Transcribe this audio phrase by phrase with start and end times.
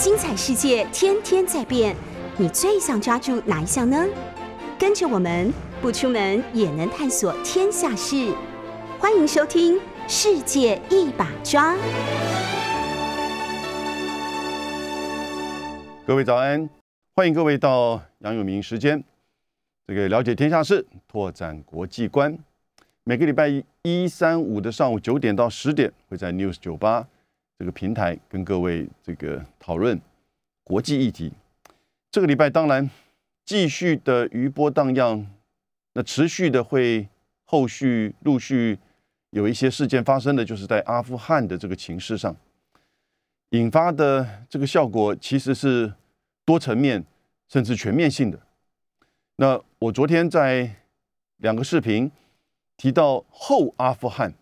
[0.00, 1.94] 精彩世界天天在变，
[2.38, 4.02] 你最想抓住哪一项呢？
[4.78, 8.34] 跟着我们不出门也能探索天下事，
[8.98, 9.76] 欢迎收听
[10.08, 11.74] 《世界一把抓》。
[16.06, 16.66] 各位早安，
[17.14, 19.04] 欢迎各位到杨永明时间，
[19.86, 22.38] 这个了解天下事，拓展国际观。
[23.04, 27.06] 每个礼拜一、三、五的上午九点到十点，会在 News 九八
[27.60, 30.00] 这个平台跟各位这个讨论
[30.64, 31.30] 国际议题。
[32.10, 32.88] 这个礼拜当然
[33.44, 35.26] 继续的余波荡漾，
[35.92, 37.06] 那持续的会
[37.44, 38.78] 后续陆续
[39.28, 42.34] 有一些事件发生的，就是在阿富汗的这个情势上
[43.50, 45.92] 引发的这个效果，其实是
[46.46, 47.04] 多层面
[47.46, 48.40] 甚至全面性的。
[49.36, 50.76] 那我昨天在
[51.36, 52.10] 两个视频。
[52.78, 54.32] 提到后阿富汗，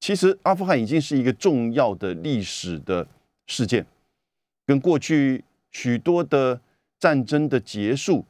[0.00, 3.06] 其实阿富汗已经是一个重要的历史的
[3.46, 3.84] 事件，
[4.64, 6.60] 跟过去许多的
[6.98, 8.24] 战争的结束，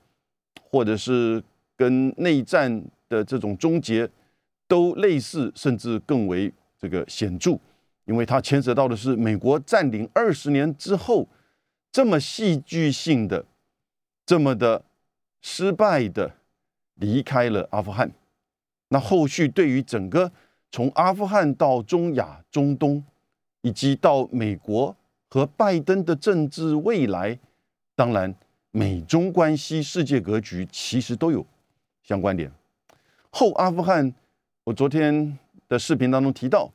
[0.63, 1.43] 或者是
[1.77, 4.09] 跟内战的这种终结
[4.67, 7.59] 都类似，甚至更为这个显著，
[8.07, 11.29] 因为它牵涉到的是美国占领二十年之后
[11.93, 13.45] 这么戏剧性的、
[14.25, 14.85] 这么的
[15.43, 16.35] 失败的
[16.95, 18.11] 离开了阿富汗。
[18.89, 20.33] 那后续对于整个
[20.71, 23.03] 从阿富汗到中亚、中东，
[23.63, 24.95] 以及到美国
[25.31, 27.39] 和拜登的政治未来，
[27.95, 28.35] 当然
[28.71, 31.45] 美中关系、世界格局其实都有
[32.03, 32.51] 相关联。
[33.31, 34.15] 后阿富汗，
[34.65, 36.71] 我昨天的视频当中提到，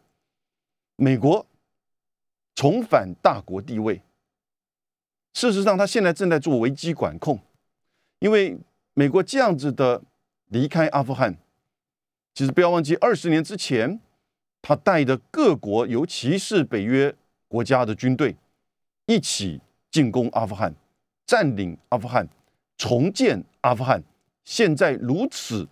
[0.95, 1.45] 美国
[2.55, 4.01] 重返大国地位。
[5.33, 7.39] 事实上，他现在正在做危机管控，
[8.19, 8.57] 因为
[8.93, 10.01] 美国这样子的
[10.47, 11.37] 离开阿富汗。
[12.33, 13.99] 其实不要忘记，二十年之前，
[14.59, 17.13] 他带着各国，尤其是北约
[17.47, 18.35] 国家的军队，
[19.05, 20.73] 一起进攻阿富汗，
[21.27, 22.27] 占领阿富汗，
[22.75, 24.03] 重建阿富汗。
[24.43, 25.67] 现在如此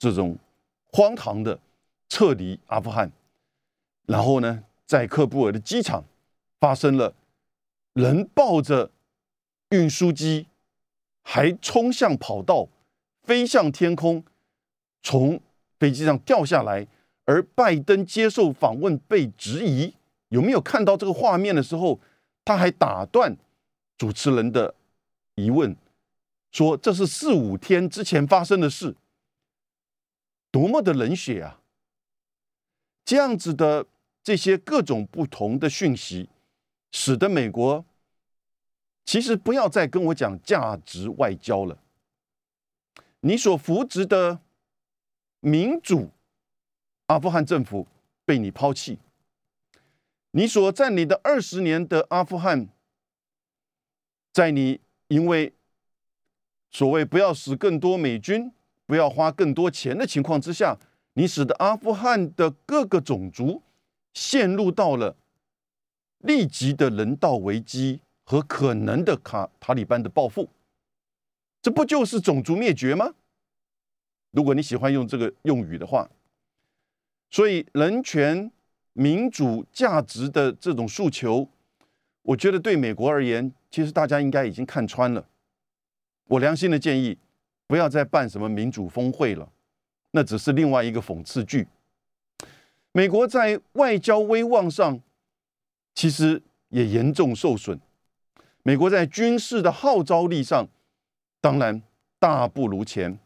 [0.00, 0.36] 这种
[0.90, 1.60] 荒唐的
[2.08, 3.12] 撤离阿富汗，
[4.06, 6.02] 然后呢，在喀布尔的机场
[6.58, 7.14] 发生了
[7.92, 8.90] 人抱着
[9.70, 10.48] 运输机，
[11.22, 12.68] 还冲向跑道，
[13.22, 14.24] 飞向天空，
[15.04, 15.40] 从。
[15.78, 16.86] 飞机上掉下来，
[17.24, 19.94] 而拜登接受访问被质疑
[20.30, 22.00] 有没有看到这个画面的时候，
[22.44, 23.36] 他还打断
[23.96, 24.74] 主持人的
[25.36, 25.76] 疑问，
[26.50, 28.96] 说这是四五天之前发生的事，
[30.50, 31.60] 多么的冷血啊！
[33.04, 33.86] 这样子的
[34.22, 36.28] 这些各种不同的讯息，
[36.90, 37.84] 使得美国
[39.04, 41.78] 其实不要再跟我讲价值外交了，
[43.20, 44.40] 你所扶植的。
[45.40, 46.10] 民主
[47.06, 47.86] 阿富汗政府
[48.24, 48.98] 被你抛弃，
[50.32, 52.68] 你所占领的二十年的阿富汗，
[54.32, 55.52] 在你因为
[56.70, 58.52] 所谓不要死更多美军，
[58.84, 60.76] 不要花更多钱的情况之下，
[61.14, 63.62] 你使得阿富汗的各个种族
[64.12, 65.16] 陷入到了
[66.18, 70.50] 立即的人道危机和可能的卡塔利班的报复，
[71.62, 73.14] 这不就是种族灭绝吗？
[74.38, 76.08] 如果你喜欢用这个用语的话，
[77.28, 78.48] 所以人权、
[78.92, 81.48] 民主价值的这种诉求，
[82.22, 85.26] 我觉得对美国而言，其实大家应该已经看穿了。
[86.28, 87.18] 我良心的建议，
[87.66, 89.50] 不要再办什么民主峰会了，
[90.12, 91.66] 那只是另外一个讽刺剧。
[92.92, 95.00] 美国在外交威望上，
[95.96, 97.80] 其实也严重受损。
[98.62, 100.68] 美国在军事的号召力上，
[101.40, 101.82] 当然
[102.20, 103.18] 大不如前。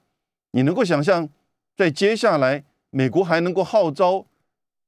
[0.53, 1.29] 你能够想象，
[1.77, 4.27] 在接下来，美国还能够号召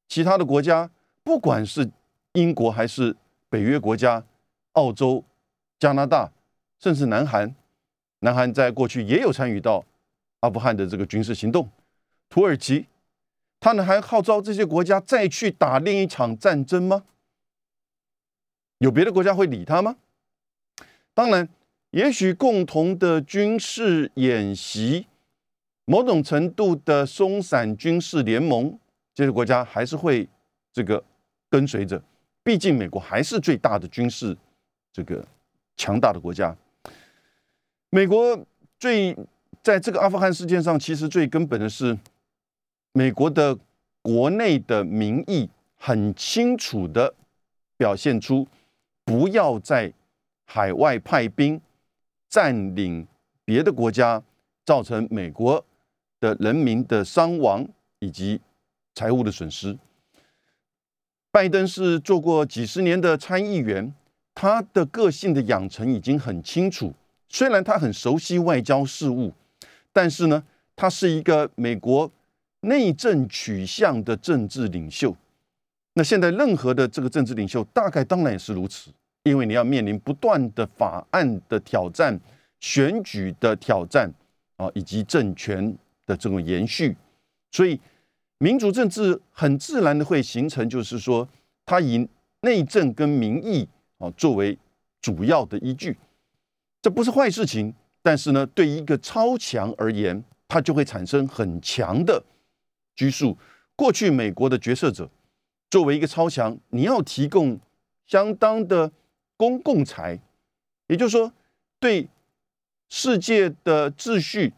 [0.08, 0.90] 其他的国家，
[1.22, 1.90] 不管是
[2.34, 3.16] 英国还是
[3.48, 4.24] 北约国家、
[4.72, 5.24] 澳洲、
[5.78, 6.30] 加拿大，
[6.78, 7.54] 甚至南韩，
[8.20, 9.84] 南韩在过去也有参与到
[10.40, 11.68] 阿富汗的这个军事行动。
[12.28, 12.86] 土耳其，
[13.58, 17.04] 他们还号召这些国家再去打另一场战争吗？
[18.78, 19.96] 有别的国家会理他吗？
[21.14, 21.48] 当然，
[21.92, 25.06] 也许共同的军事演习。
[25.86, 28.78] 某种程度的松散军事联盟，
[29.14, 30.26] 这些国家还是会
[30.72, 31.02] 这个
[31.50, 32.02] 跟随着，
[32.42, 34.36] 毕竟美国还是最大的军事
[34.92, 35.22] 这个
[35.76, 36.56] 强大的国家。
[37.90, 38.38] 美国
[38.78, 39.14] 最
[39.62, 41.96] 在这个阿富汗事件上，其实最根本的是
[42.92, 43.56] 美国的
[44.00, 47.14] 国内的民意很清楚的
[47.76, 48.48] 表现出，
[49.04, 49.92] 不要在
[50.46, 51.60] 海外派兵
[52.28, 53.06] 占领
[53.44, 54.22] 别的国家，
[54.64, 55.62] 造成美国。
[56.24, 57.68] 的人民的伤亡
[57.98, 58.40] 以及
[58.94, 59.76] 财务的损失。
[61.30, 63.92] 拜登是做过几十年的参议员，
[64.34, 66.94] 他的个性的养成已经很清楚。
[67.28, 69.34] 虽然他很熟悉外交事务，
[69.92, 70.42] 但是呢，
[70.74, 72.10] 他是一个美国
[72.60, 75.14] 内政取向的政治领袖。
[75.92, 78.90] 那现在任何的这个政治领袖，大概当然也是如此，
[79.24, 82.18] 因为你要面临不断的法案的挑战、
[82.60, 84.08] 选举的挑战
[84.56, 85.76] 啊，以及政权
[86.06, 86.96] 的这种延续，
[87.50, 87.80] 所以
[88.38, 91.28] 民主政治很自然的会形成，就是说，
[91.64, 92.08] 他以
[92.40, 93.68] 内政跟民意
[93.98, 94.58] 啊作为
[95.00, 95.96] 主要的依据，
[96.82, 102.22] 这不是坏事情，但是呢，对一个超强而言，它就会产生很强的
[102.94, 103.36] 拘束。
[103.76, 105.10] 过去美国的决策者。
[105.70, 107.58] 作为一个超强，你要提供
[108.06, 108.92] 相当的
[109.36, 110.20] 公共财，
[110.86, 111.32] 也就是说，
[111.80, 112.08] 对
[112.88, 114.52] 世界的秩序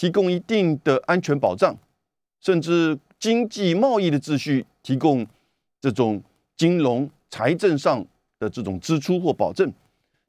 [0.00, 1.76] 提供一定的安全保障，
[2.40, 5.26] 甚至经济贸易的秩序提供
[5.78, 6.22] 这种
[6.56, 8.02] 金融财政上
[8.38, 9.70] 的这种支出或保证。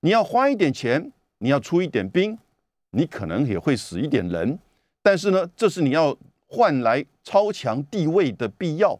[0.01, 2.37] 你要花一点钱，你要出一点兵，
[2.89, 4.59] 你可能也会死一点人，
[5.01, 6.13] 但是呢，这是你要
[6.47, 8.99] 换来超强地位的必要。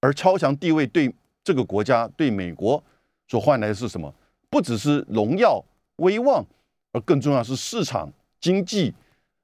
[0.00, 1.14] 而超强地位对
[1.44, 2.82] 这个国家、对美国
[3.28, 4.12] 所换来的是什么？
[4.50, 5.64] 不只是荣耀、
[5.98, 6.44] 威望，
[6.90, 8.92] 而更重要是市场、经济、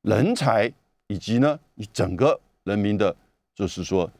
[0.05, 0.73] 人才，
[1.09, 3.15] 以及呢，你整个人民的，
[3.55, 4.11] 就是说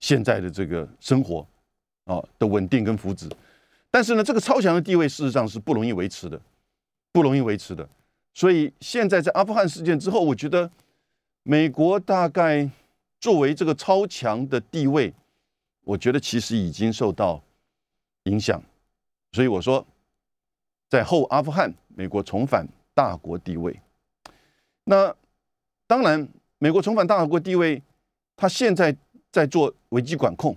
[0.00, 1.46] 现在的这个生活
[2.04, 3.30] 啊的稳定跟福祉。
[3.90, 6.40] 但是呢，这个超强的地位事实上是不容易维持的，
[7.12, 7.88] 不容易维持的。
[8.32, 10.68] 所以现在在阿富汗事件之后，我觉得
[11.44, 12.68] 美国大概
[13.20, 15.14] 作为这个超强的地位。
[15.86, 17.38] 我觉得其实已经受到
[18.22, 18.58] 影响，
[19.32, 19.86] 所以我说，
[20.88, 23.78] 在后阿富汗，美国重返大国地位。
[24.84, 25.14] 那
[25.86, 26.28] 当然，
[26.58, 27.82] 美国重返大国地位，
[28.36, 28.96] 他现在
[29.30, 30.56] 在做危机管控，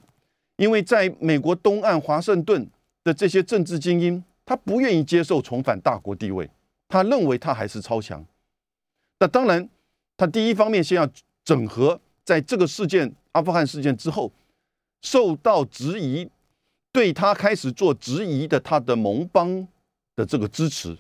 [0.56, 2.68] 因为在美国东岸华盛顿
[3.03, 6.50] 的这些政治精英，他不愿意接受重返大国地位，
[6.88, 8.25] 他认为他还是超强。
[9.19, 9.69] 那当然，
[10.15, 11.09] 他第一方面先要
[11.44, 14.31] 整合，在这个事件阿富汗事件之后。
[15.03, 16.27] 受到质疑，
[16.91, 19.65] 对他开始做质疑的他的盟邦
[20.15, 20.97] 的这个支持，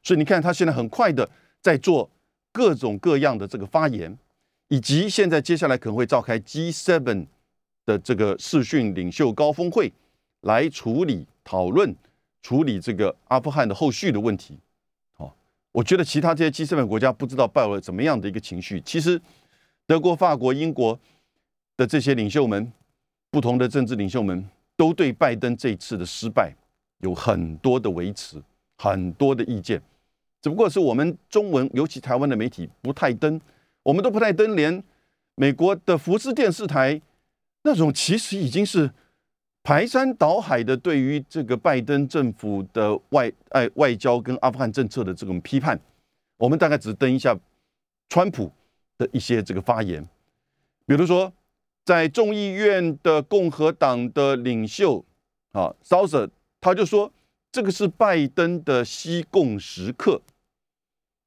[0.00, 1.28] 所以你看他现在很快的
[1.60, 2.08] 在做
[2.56, 4.16] 各种各样的这个发言，
[4.68, 7.26] 以及现在接下来可能会召开 G7
[7.84, 9.92] 的这个视讯领袖高峰会，
[10.40, 11.94] 来处理讨论
[12.40, 14.58] 处理这个阿富汗的后续的问题。
[15.18, 15.30] 哦，
[15.72, 18.80] 我觉得其他这些 G7 国家不知道抱了怎么样的一个情绪。
[18.80, 19.20] 其实
[19.86, 20.98] 德国、法国、英国
[21.76, 22.72] 的这些领袖们。
[23.28, 26.54] 不同的政治领袖们都对拜登这一次的失败
[27.00, 28.42] 有很多的维持，
[28.78, 29.82] 很多的意见，
[30.46, 33.40] 只不过是我们中文，尤其台湾的媒体不太登，
[33.82, 34.80] 我们都不太登，连
[35.34, 37.02] 美国的福斯电视台
[37.62, 38.88] 那种其实已经是
[39.64, 45.76] 排山倒海的对于这个拜登政府的外爱外交跟阿富汗政策的这种批判，
[46.36, 47.36] 我们大概只登一下
[48.08, 48.52] 川普
[48.96, 50.06] 的一些这个发言，
[50.86, 51.32] 比如说。
[51.84, 55.04] 在众议院的共和党的领袖
[55.52, 56.28] 啊，Souser，
[56.60, 57.12] 他就说
[57.52, 60.20] 这个是拜登的西贡时刻。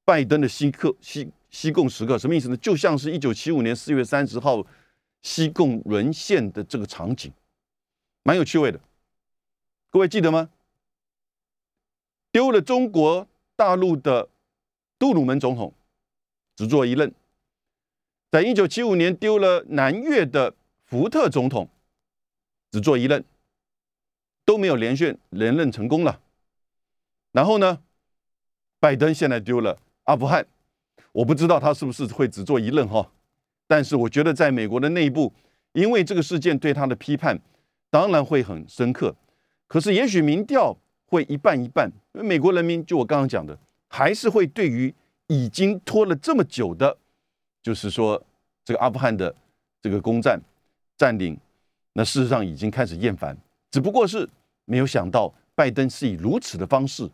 [0.10, 2.58] 拜登的西克西西贡时刻什么意思呢？
[2.58, 4.66] 就像是一九七五年四月三十号
[5.22, 7.32] 西贡沦陷的这个场景，
[8.24, 8.80] 蛮有趣味的。
[9.92, 10.50] 各位记得吗？
[12.32, 14.30] 丢了中国大陆的
[14.98, 15.76] 杜鲁门总统，
[16.56, 17.14] 只做一任。
[18.32, 20.56] 在一九七五年丢了南越的
[20.86, 21.70] 福特总统，
[22.72, 23.24] 只做一任，
[24.44, 26.20] 都没有连续连任成功了。
[27.32, 27.84] 然后呢，
[28.80, 29.80] 拜登现在丢了
[30.10, 30.44] 阿富汗，
[31.12, 33.08] 我不知道他是不是会只做一任哈。
[33.68, 35.32] 但是我觉得在美国的内部，
[35.74, 37.40] 因为这个事件对他的批判
[37.92, 39.16] 当然会很深刻。
[39.68, 40.76] 可是也许民调
[41.06, 43.56] 会一半一半，因为美国人民就我刚刚讲的，
[43.88, 44.92] 还是会对于
[45.28, 46.98] 已经拖了这么久的。
[47.62, 48.20] 就是说，
[48.66, 49.36] 这个阿富汗的
[49.80, 50.42] 这个攻占
[50.98, 51.38] 占领，
[51.94, 53.38] 那事实上已经开始厌烦，
[53.70, 54.28] 只不过是
[54.66, 57.08] 没有想到拜登是以如此的方式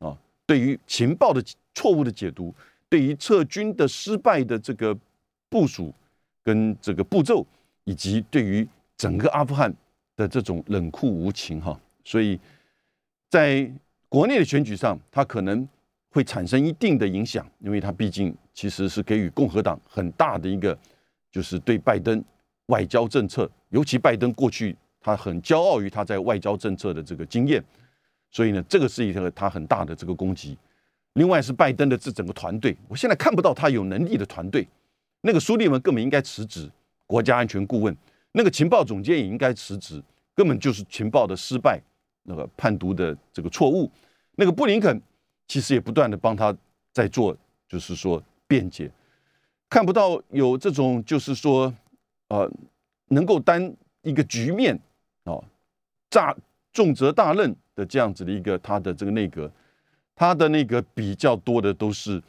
[0.00, 1.40] 啊，对于情报的
[1.74, 2.54] 错误的解读，
[2.88, 4.96] 对于撤军的失败的这个
[5.48, 5.94] 部署
[6.42, 7.46] 跟这个步骤，
[7.84, 9.74] 以及对于整个阿富汗
[10.16, 12.38] 的这种冷酷无情哈，所以
[13.28, 13.70] 在
[14.08, 15.68] 国内的选举上，他可能。
[16.12, 20.76] 会产生一定的影响，因为他毕竟其实是给予共和党很大的一个，
[21.30, 22.20] 就是对拜登
[22.66, 27.62] 外交政策，尤其拜登过去他很骄傲于他在外交政策的这个经验，
[28.28, 30.58] 所以呢，这个是一个他很大的这个攻击。
[31.14, 34.66] 另外是拜登的这整个团队，我现在看不到他有能力的团队，
[35.22, 36.70] 那个苏利文根本应该辞职，
[37.06, 37.94] 国家安全顾问，
[38.32, 40.02] 那个情报总监也应该辞职，
[40.34, 41.80] 根本就是情报的失败，
[42.22, 43.90] 那个判读的这个错误。
[44.36, 45.02] 那个布林肯
[45.48, 46.56] 其实也不断的帮他
[46.92, 47.36] 在做，
[47.68, 48.90] 就是说辩解，
[49.68, 51.74] 看不到有这种就是说
[52.28, 52.50] 呃
[53.08, 54.78] 能够担一个局面
[55.24, 55.44] 哦，
[56.08, 56.34] 大
[56.72, 59.50] 重责大任的这样子的一个他的这个内阁，
[60.20, 62.22] 他的那个比较多的都是，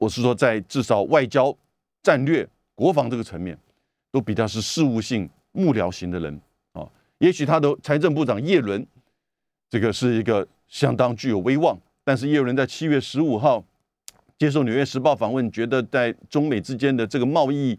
[0.00, 1.56] 我是说在至少外交
[2.02, 2.44] 战略。
[2.74, 3.56] 国防这个层面，
[4.10, 6.40] 都比较是事务性幕僚型的人
[6.72, 6.84] 啊。
[7.18, 8.84] 也许他的财政部长叶伦，
[9.70, 11.78] 这个是一个相当具有威望。
[12.02, 13.62] 但是叶伦在七月十五号
[14.36, 17.78] 接受《纽约时报》访问，觉得在中美之间的这个贸易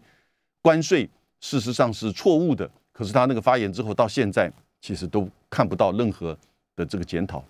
[0.62, 1.06] 关税
[1.40, 2.70] 事实上是错误的。
[2.90, 4.50] 可是他那个发言之后，到现在
[4.80, 6.34] 其实都看不到任何
[6.74, 7.44] 的这个检讨。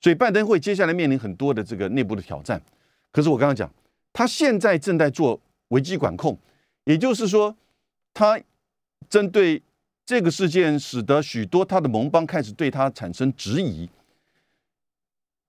[0.00, 2.60] 所以拜登会接下来面临很多的这个内部的挑战。
[3.10, 3.70] 可是我刚刚讲，
[4.12, 6.38] 他现在正在做危机管控。
[6.84, 7.54] 也就是说，
[8.14, 8.40] 他
[9.10, 9.62] 针对
[10.06, 13.90] 这个事件，使得许多他的盟邦开始对他产生质疑。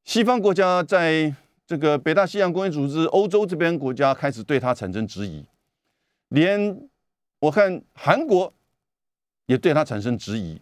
[0.04, 1.34] 西方国家在
[1.66, 5.46] 这个北大西洋公约组织、欧洲这边国家开始对他产生质疑，
[6.30, 6.90] 连
[7.40, 8.54] 我看韩国
[9.46, 10.60] 也对他产生质疑。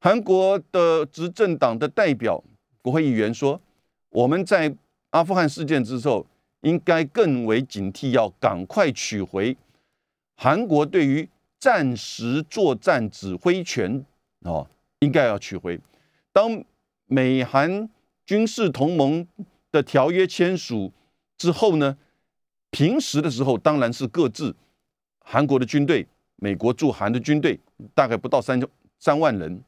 [0.00, 2.42] 韩国的执政党的代表
[2.88, 3.60] 国会议员说
[4.08, 4.74] ：“我们在
[5.10, 6.26] 阿富汗事件之后，
[6.62, 9.54] 应该更为警惕，要赶快取回。”
[10.36, 11.28] 韩国对于
[11.60, 14.02] 战时作战指挥权
[14.40, 14.66] 哦，
[15.00, 15.78] 应该要取回。
[16.32, 16.64] 当
[17.04, 17.90] 美韩
[18.24, 19.26] 军事同盟
[19.70, 20.90] 的条约签署
[21.36, 21.98] 之后呢，
[22.70, 24.56] 平时的时候当然是各自
[25.18, 27.60] 韩国的军队，美国驻韩的军队
[27.94, 28.58] 大概不到三
[28.98, 29.62] 三万人，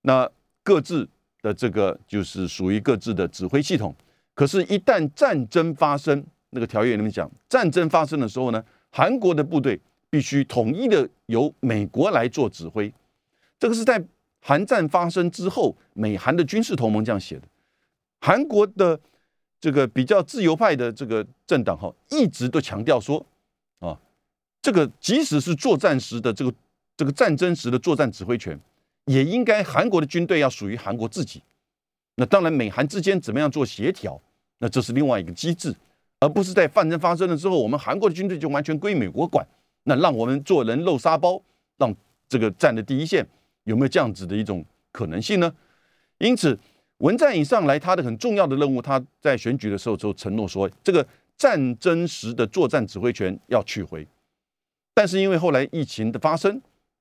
[0.00, 0.28] 那
[0.64, 1.08] 各自
[1.46, 3.94] 的这个就是属于各自的指挥系统。
[4.34, 9.80] 可是，一旦战争发生，那个条约里面讲，战争发生的时候呢，韩国的部队。
[10.08, 12.90] 必须统一的由美国来做指挥，
[13.58, 14.02] 这个是在
[14.40, 17.42] 韩战发生之后，美韩的军事同盟这样写的。
[18.20, 18.98] 韩国的
[19.60, 23.26] 这个比较自由派的这个政党哈，一直都强调说，
[23.80, 23.98] 啊，
[24.62, 26.54] 这个即使是作战时的这个
[26.96, 28.58] 这个战争时的作战指挥权，
[29.06, 31.42] 也应该韩国的军队要属于韩国自己。
[32.14, 34.20] 那当然，美韩之间怎么样做协调，
[34.58, 35.74] 那这是另外一个机制，
[36.20, 39.46] 而不是在战争发生了之后，我们韩国的军队就完全归美国管。
[39.84, 41.40] 那让我们做人肉沙包，
[41.78, 41.94] 让
[42.28, 43.24] 这个站的第一线
[43.64, 45.54] 有没有这样子的一种可能性呢？
[46.18, 46.58] 因此，
[46.98, 54.04] 文在寅上来他的很重要的任务，他在选举的时候就承诺说，这个战争时的作战指挥权要取回。
[54.94, 56.60] 但是因为后来疫情的发生，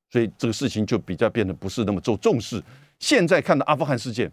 [0.09, 2.61] 所以这个事情就比较变得不是那么重重视。
[2.99, 4.31] 现在看到阿富汗事件，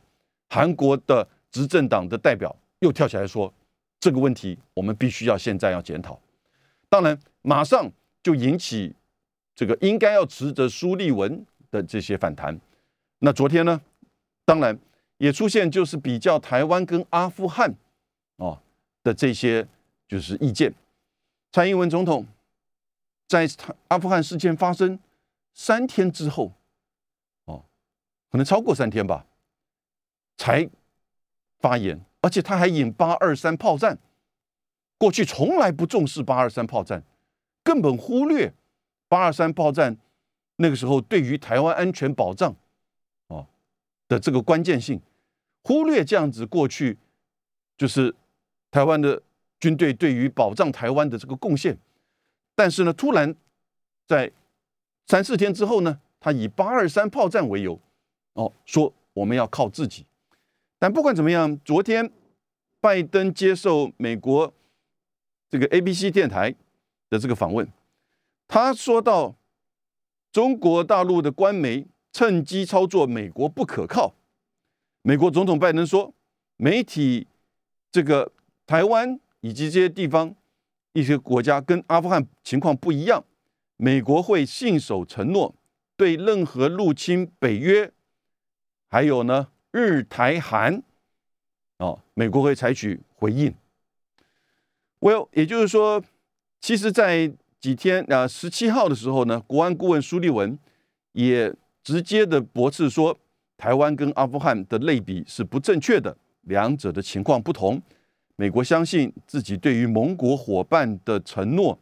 [0.48, 3.52] 韩国的执政党的代表又跳起来说，
[4.00, 6.18] 这个问题我们必须要现在要检讨。
[6.88, 7.90] 当然，马上。
[8.24, 8.94] 就引起
[9.52, 12.56] 这个应该要持着苏利文的这些反弹。
[13.18, 13.80] 那昨天呢，
[14.44, 14.78] 当然
[15.18, 17.74] 也出现就是比较台湾跟阿富汗
[18.36, 18.56] 哦
[19.02, 19.66] 的这些
[20.06, 20.72] 就是意见。
[21.50, 22.24] 蔡英文总统
[23.26, 23.44] 在
[23.88, 24.96] 阿富汗事件发生
[25.54, 26.52] 三天之后，
[27.44, 27.64] 哦，
[28.30, 29.26] 可能超过三天吧，
[30.36, 30.68] 才
[31.58, 33.98] 发言，而且他还引八二三炮战，
[34.98, 37.02] 过去从来不重视八二三炮战。
[37.64, 38.52] 根本忽略
[39.06, 39.96] 八二三炮战
[40.56, 42.56] 那个时候对于台湾安全保障
[43.28, 43.46] 哦
[44.08, 45.00] 的这个关键性，
[45.62, 46.98] 忽略这样子过去
[47.78, 48.12] 就是
[48.72, 49.22] 台湾的
[49.60, 51.78] 军队对于保障台湾的这个贡献，
[52.56, 53.32] 但是呢，突然
[54.08, 54.32] 在
[55.06, 57.78] 三四天之后呢，他以八二三炮战为由
[58.34, 60.06] 哦说我们要靠自己，
[60.78, 62.10] 但不管怎么样，昨天
[62.80, 64.52] 拜登接受美国
[65.48, 66.54] 这个 ABC 电台。
[67.12, 67.70] 的这个访问，
[68.48, 69.34] 他说到
[70.32, 74.14] 中国大陆的官媒趁机操作美国不可靠。
[75.02, 76.14] 美国总统拜登说，
[76.56, 77.26] 媒体
[77.90, 78.32] 这个
[78.66, 80.34] 台湾以及这些地方
[80.94, 83.22] 一些国家跟阿富汗情况不一样，
[83.84, 85.56] 美国会信守承诺，
[85.96, 87.90] 对任何入侵北约，
[88.88, 90.80] 还有呢日台韩，
[91.78, 93.52] 哦，美国会采取回应。
[95.00, 96.04] Well，也就是说。
[96.60, 100.56] 其实，在几天啊，十七号的时候呢，国安顾问苏利文
[101.10, 103.18] 也直接的驳斥说，
[103.56, 107.82] 台湾跟阿富汗的类比是不正确的，两者的情况不同。
[108.36, 111.76] 美国相信自己对于盟国伙伴的承诺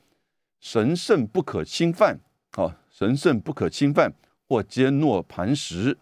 [0.61, 2.21] 神圣不可侵犯，
[2.57, 4.13] 哦，神圣不可侵犯
[4.49, 5.97] 或坚若磐石。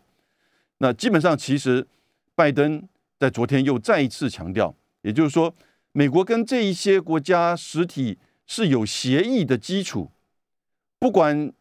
[0.78, 1.86] 那基本上，其实
[2.34, 2.86] 拜登
[3.18, 5.54] 在昨天又再一次强调，也就是说，
[5.92, 8.18] 美国跟这一些国家实体。
[8.50, 10.10] 是有协议的基础，
[10.98, 11.52] 不管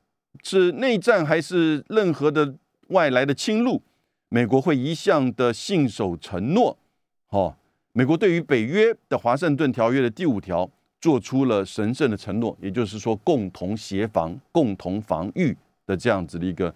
[0.41, 2.55] 是内战还是任何的
[2.87, 3.83] 外来的侵入，
[4.29, 6.79] 美国会一向的信守承诺，
[7.27, 7.57] 哦，
[7.91, 16.73] 美国对于北约的华盛顿条约的第五条做出了神圣的承诺，也就是说共同协防、共同防御的这样子的一个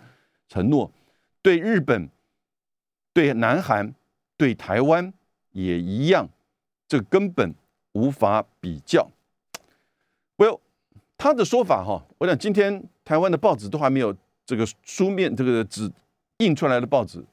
[0.48, 0.90] 承诺。
[1.42, 2.08] 对日本、
[3.14, 3.94] 对南韩、
[4.38, 5.12] 对台湾
[5.52, 6.28] 也一样，
[6.88, 7.54] 这根本
[7.94, 9.10] 无法比较。
[10.38, 10.60] Well，
[11.18, 15.92] 他的说法哈，我想今天台湾的报纸都还没有这个书面这个纸
[16.38, 17.24] 印出来的报纸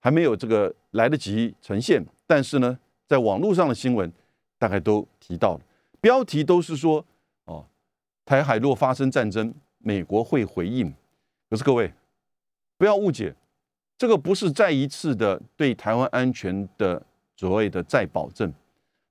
[0.00, 4.12] 还没有这个来得及呈现，但是呢，在网络上的新闻
[4.58, 5.60] 大概都提到了，
[6.02, 7.02] 标题都是说
[7.44, 7.64] 哦，
[8.26, 10.92] 台海若发生战争，美国会回应。
[11.48, 11.90] 可是各位
[12.76, 13.34] 不要误解，
[13.96, 17.00] 这个不是再一次的对台湾安全的
[17.36, 18.52] 所谓的再保证，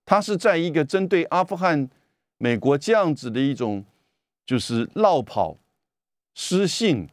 [0.05, 1.89] 它是在一个针对阿富汗。
[2.38, 3.86] 美国这样子的一种
[4.48, 5.55] 就是绕跑、
[6.33, 7.07] 失信，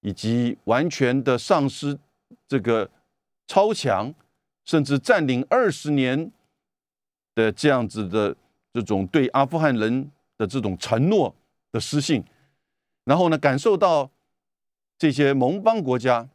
[0.00, 1.96] 以及完全的丧失
[2.48, 2.90] 这个
[3.46, 4.12] 超强，
[4.64, 6.32] 甚至占领二十年
[7.36, 8.36] 的这样子的
[8.72, 11.34] 这种对阿富汗人的这种承诺
[11.70, 12.24] 的失信，
[13.04, 14.10] 然后呢，感受到
[14.98, 16.28] 这些盟邦国家，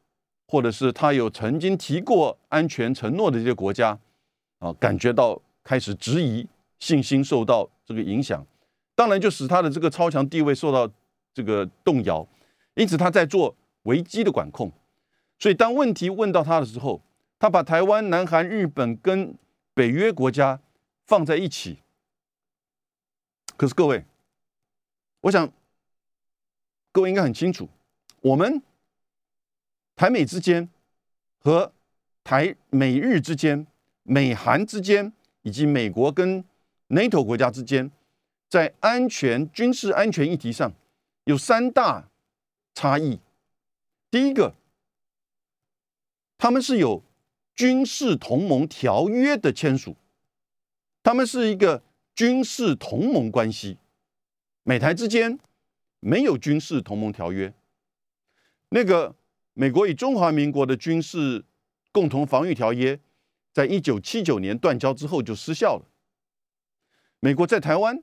[0.48, 3.98] 或者是他有曾经提过安全承诺的这些国家
[4.60, 6.48] 啊，感觉到开始质疑。
[6.80, 8.46] 信心受到这个影响，
[8.94, 10.88] 当然就使他的这个超强地位受到
[11.34, 12.24] 这个动摇，
[12.76, 14.72] 因此他在做危机的管控。
[15.40, 17.02] 所以当问题问到他的时候，
[17.40, 19.34] 他把台湾、南韩、日本跟
[19.74, 20.60] 北约国家
[21.08, 21.80] 放在一起。
[23.58, 24.06] 可是各位，
[25.22, 25.52] 我想
[26.92, 27.68] 各位应该很清楚，
[28.22, 28.62] 我们
[29.96, 30.70] 台美之间
[31.40, 31.74] 和
[32.24, 33.66] 台美日之间、
[34.04, 35.12] 美韩之间，
[35.42, 36.46] 以及美国跟
[36.90, 37.92] NATO 国家之间
[38.48, 40.72] 在安全、军事安全议题上
[41.24, 42.10] 有三大
[42.76, 43.20] 差异。
[44.12, 44.54] 第一个，
[46.38, 47.02] 他们是有
[47.56, 49.96] 军事同盟条约的签署，
[51.02, 51.82] 他们是一个
[52.18, 53.78] 军事同盟关系。
[54.64, 55.38] 美台之间
[56.00, 57.54] 没有军事同盟条约。
[58.70, 59.16] 那个
[59.54, 61.46] 美国与中华民国的军事
[61.92, 63.00] 共同防御条约，
[63.54, 65.86] 在一九七九年断交之后就失效了。
[67.20, 68.02] 美国在台湾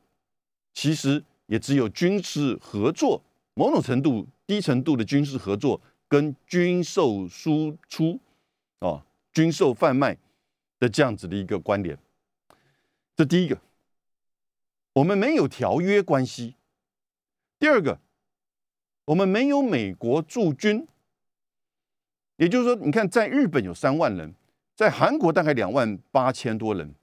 [0.73, 3.21] 其实也只有军事合作，
[3.55, 8.21] 某种程度低程度的军事合作跟军售输出，
[8.79, 10.17] 啊，军售贩卖
[10.79, 11.99] 的这样子的一个关联。
[13.17, 13.61] 这第一个，
[14.95, 16.57] 我们没有条约关系。
[17.59, 18.01] 第二个，
[19.07, 20.87] 我们没有美国驻军，
[22.37, 24.35] 也就是说，你看，在日本有三万人，
[24.75, 26.95] 在韩国大概两万八千多人。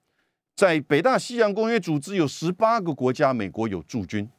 [0.53, 4.29] 在北大西洋公约组织有十八个国家，美国有驻军，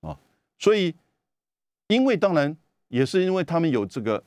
[0.00, 0.18] 啊，
[0.58, 0.94] 所以
[1.86, 2.54] 因为当然
[2.88, 4.22] 也是因为他们有这个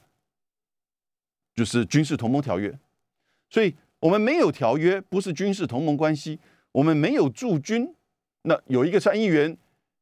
[1.54, 2.80] 就是军事同盟条约，
[3.50, 6.40] 所以我们没有条约，不是军事同盟关系，
[6.74, 7.96] 我们没有驻军。
[8.42, 9.58] 那有一个参议员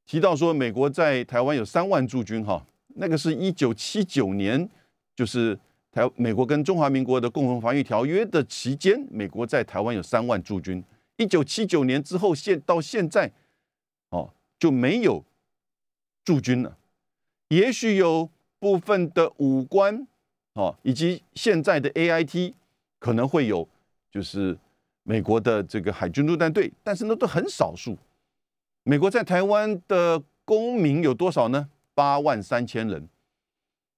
[0.08, 4.68] 提到说，美国在台湾有三万驻军，哈，那个是一九七九年，
[5.16, 5.60] 就是。
[5.94, 10.82] 台美国跟中华民国的共同防御条约的期间，美国在台湾有三万驻军。
[11.18, 13.30] 一九七九年之后，现到现在，
[14.12, 15.22] 哦，就没有
[16.24, 16.78] 驻军了。
[17.50, 20.08] 也许有部分的武官，
[20.54, 22.56] 哦，以及现在的 A I T
[22.98, 23.68] 可能会有，
[24.10, 24.58] 就是
[25.04, 27.98] 美国的这个海军陆战队，但是那都很少数。
[28.84, 31.70] 美国在台湾的公民有多少呢？
[31.94, 33.08] 八万三千人。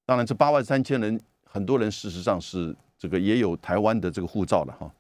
[0.05, 1.19] 当然，这八万三千人。
[1.45, 4.91] 很多人事实上是这个也有台湾的这个护照了哈。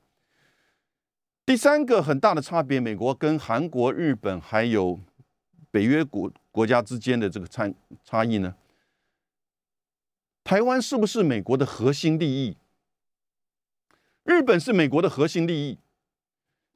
[1.43, 4.99] 第三个很大的差别，美国跟韩国、日本还有
[5.71, 7.73] 北约国国家之间的这个差
[8.05, 8.53] 差异呢？
[10.43, 12.55] 台湾是不是美国的核心利益？
[14.23, 15.79] 日本是美国的核心利益，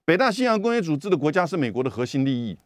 [0.08, 2.58] 北大西洋公约组织的国家是美国的核心利益，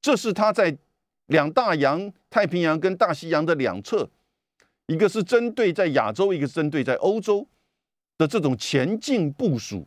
[0.00, 0.78] 这是他在
[1.26, 4.08] 两大洋、太平洋跟大西洋的两侧。
[4.86, 7.44] 一个是针对在亚洲，一个是针对在欧洲
[8.16, 9.84] 的这种前进部署，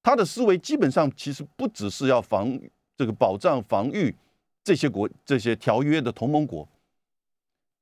[0.00, 2.56] 他的思维基本上其实不只是要防
[2.96, 4.14] 这个保障防御
[4.62, 6.68] 这些国这些条约的同盟国，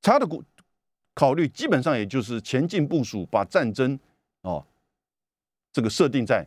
[0.01, 0.43] 他的国
[1.13, 3.99] 考虑基本上也就是前进部署，把战争
[4.41, 4.65] 哦
[5.71, 6.43] 这个设定在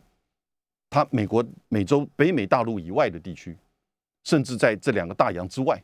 [0.94, 3.58] 他美国美洲北美大陆以外的地区，
[4.22, 5.82] 甚至在这两个大洋之外，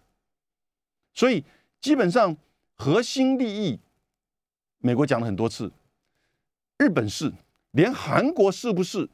[1.14, 1.44] 所以
[1.80, 2.36] 基本上
[2.76, 3.80] 核心利益。
[4.78, 5.68] 美国讲了很多次，
[6.78, 7.32] 日本是，
[7.72, 9.10] 连韩国是不是，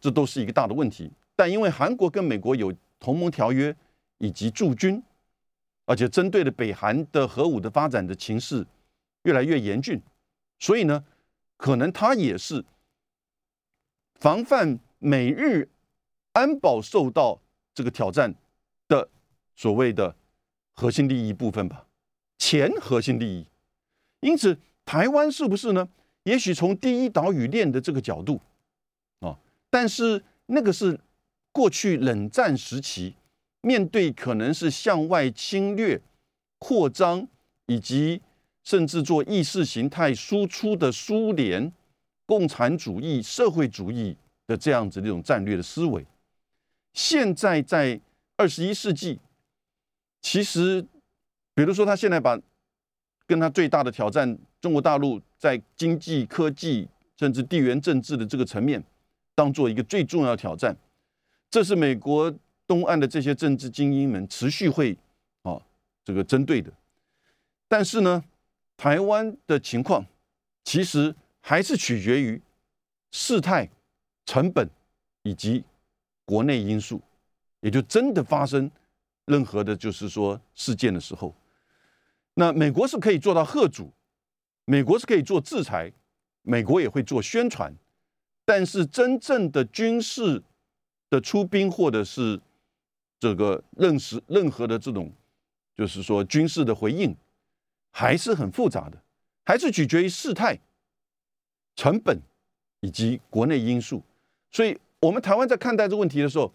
[0.00, 1.12] 这都是一个大的问题。
[1.36, 3.72] 但因为韩国跟美国有同盟条约
[4.18, 5.00] 以及驻军，
[5.84, 8.66] 而且针对的北韩的核武的发展的情势
[9.22, 10.02] 越来越严峻，
[10.58, 11.04] 所以呢，
[11.56, 12.64] 可能他也是
[14.16, 15.68] 防范美日
[16.32, 17.40] 安保受到
[17.74, 18.34] 这个挑战
[18.88, 19.08] 的
[19.54, 20.14] 所谓的
[20.74, 21.86] 核心利益部分吧，
[22.38, 23.46] 前核心利益。
[24.20, 25.88] 因此，台湾是不是呢？
[26.24, 28.40] 也许从第一岛屿链的这个角度
[29.20, 29.38] 啊，
[29.70, 30.98] 但是那个是
[31.52, 33.14] 过去冷战时期
[33.60, 36.00] 面对可能是向外侵略、
[36.58, 37.28] 扩张
[37.66, 38.20] 以及
[38.64, 41.72] 甚至做意识形态输出的苏联
[42.26, 46.06] 共产主义、社会主义的这样子的一种战略的思维。
[46.92, 48.00] 现在在
[48.36, 49.18] 二十一世纪，
[50.22, 50.82] 其实
[51.54, 52.38] 比如说他现在把
[53.26, 58.82] 跟他最大的挑战，中国大陆在经济、科技甚至地缘政治的这个层面，
[59.34, 60.76] 当做一个最重要的挑战，
[61.50, 62.32] 这是美国
[62.66, 64.96] 东岸的这些政治精英们持续会
[65.42, 65.60] 啊
[66.04, 66.72] 这个针对的。
[67.68, 68.22] 但是呢，
[68.76, 70.06] 台湾的情况
[70.64, 72.40] 其实还是取决于
[73.10, 73.68] 事态、
[74.26, 74.68] 成本
[75.22, 75.64] 以及
[76.24, 77.00] 国内因素，
[77.60, 78.70] 也就真的发生
[79.24, 81.34] 任何的，就是说事件的时候。
[82.34, 83.90] 那美国是可以做到贺主，
[84.66, 85.90] 美国是可以做制裁，
[86.42, 87.74] 美国也会做宣传，
[88.44, 90.42] 但是真正的军事
[91.08, 92.38] 的出兵或者是
[93.18, 95.10] 这个认识任何的这种，
[95.74, 97.16] 就是说军事的回应，
[97.90, 99.02] 还是很复杂的，
[99.44, 100.58] 还是取决于事态、
[101.74, 102.20] 成本
[102.80, 104.02] 以及国内因素。
[104.50, 106.52] 所以，我们台湾在看待这个问题的时候，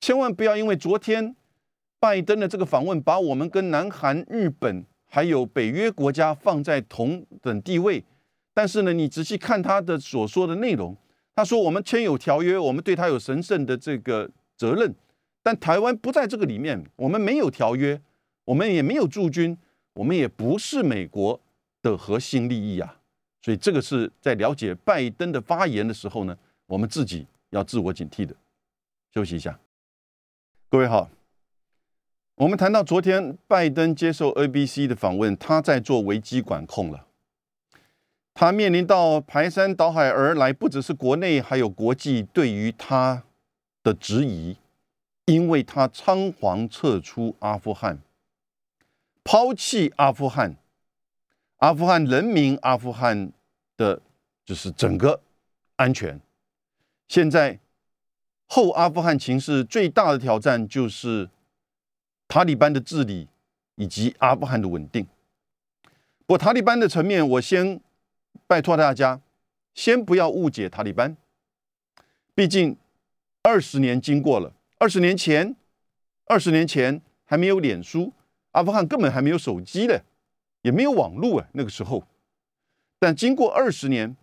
[0.00, 1.34] 千万不要因为昨天
[2.00, 4.84] 拜登的这个访问，把我们跟南韩、日本。
[5.14, 8.02] 还有北约国家放在同等地位，
[8.54, 10.96] 但是呢，你仔细看他的所说的内容，
[11.36, 14.94] 他说我们签有条约，我们对他有神圣的这个责任，
[15.42, 18.00] 但台湾不在这个里面，我们没有条约，
[18.46, 19.54] 我们也没有驻军，
[19.92, 21.38] 我们也不是美国
[21.82, 22.96] 的核心利益啊，
[23.42, 26.34] 所以这个是在了解拜登的发言的时候呢，
[26.72, 28.34] 我们自己要自我警惕的。
[29.12, 29.60] 休息一下，
[30.70, 31.10] 各位好。
[32.36, 37.06] 我们谈到昨天拜登接受 ABC 的访问，他在做危机管控了。
[38.32, 43.22] 他面临到排山倒海而来，不只是国内，还有国际对于他
[43.82, 44.56] 的质疑，
[45.26, 47.98] 因为他仓皇撤出阿富汗，
[49.22, 50.56] 抛弃阿富汗，
[51.58, 53.30] 阿富汗人民、阿富汗
[53.76, 54.00] 的，
[54.46, 55.20] 就是整个
[55.76, 56.18] 安全。
[57.12, 57.60] 现在
[58.46, 61.28] 后阿富汗情势最大的挑战就是。
[62.26, 63.28] 塔利班的治理
[63.74, 65.06] 以及阿富汗的稳定。
[66.24, 67.78] 不过，塔利班的层面，我先
[68.46, 69.20] 拜托大家，
[69.74, 71.14] 先不要误解塔利班。
[72.34, 72.74] 毕竟，
[73.42, 75.54] 二十年经过了，二十年前，
[76.24, 78.14] 二十年前还没有脸书，
[78.52, 80.02] 阿富汗根本还没有手机的，
[80.62, 82.08] 也没有网络啊，那个时候。
[82.98, 84.16] 但经过二十年，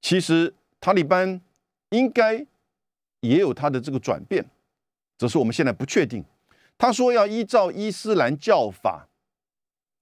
[0.00, 1.40] 其实塔利班
[1.90, 2.46] 应该
[3.20, 4.44] 也有它的这个转变，
[5.18, 6.24] 只是我们现在不确定。
[6.78, 9.08] 他说要依照伊斯兰教法，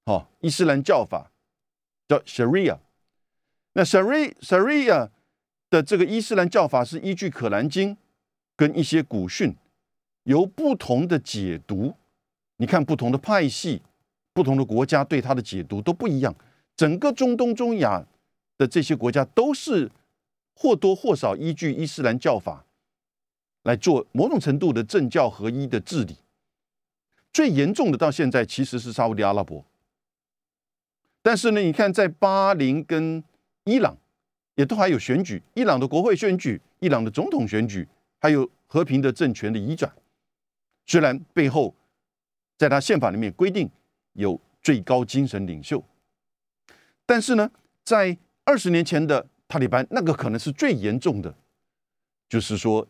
[0.05, 1.33] 哦，伊斯兰教法
[2.07, 2.79] 叫 Sharia。
[3.73, 5.11] 那 Sharia Sharia
[5.69, 7.97] 的这个伊斯兰教法是依据《可兰经》
[8.57, 9.57] 跟一些古训，
[10.23, 11.95] 由不同的解读。
[12.59, 13.83] 你看，不同的派系、
[14.33, 16.35] 不同的国家对它的解读都不一样。
[16.77, 18.05] 整个中东、中亚
[18.57, 19.91] 的这些国家都是
[20.61, 22.65] 或多或少依据伊斯兰教法
[23.63, 26.17] 来做某种程度的政教合一的治理。
[27.33, 29.65] 最严重的到现在其实是沙地阿拉伯，
[31.23, 33.23] 但是呢，你看在巴林跟
[33.63, 33.97] 伊朗
[34.57, 37.87] 也都还有选举，伊朗的国会选举、伊朗的总统选举，
[38.19, 39.93] 还有和平的政权的移转。
[40.87, 41.73] 虽然背后
[42.57, 43.71] 在他宪法里面规定
[44.15, 45.85] 有最高精神领袖，
[47.07, 47.49] 但是呢，
[47.85, 51.35] 在二十年前的塔利班那个可能是最严重的，
[52.29, 52.87] 就是说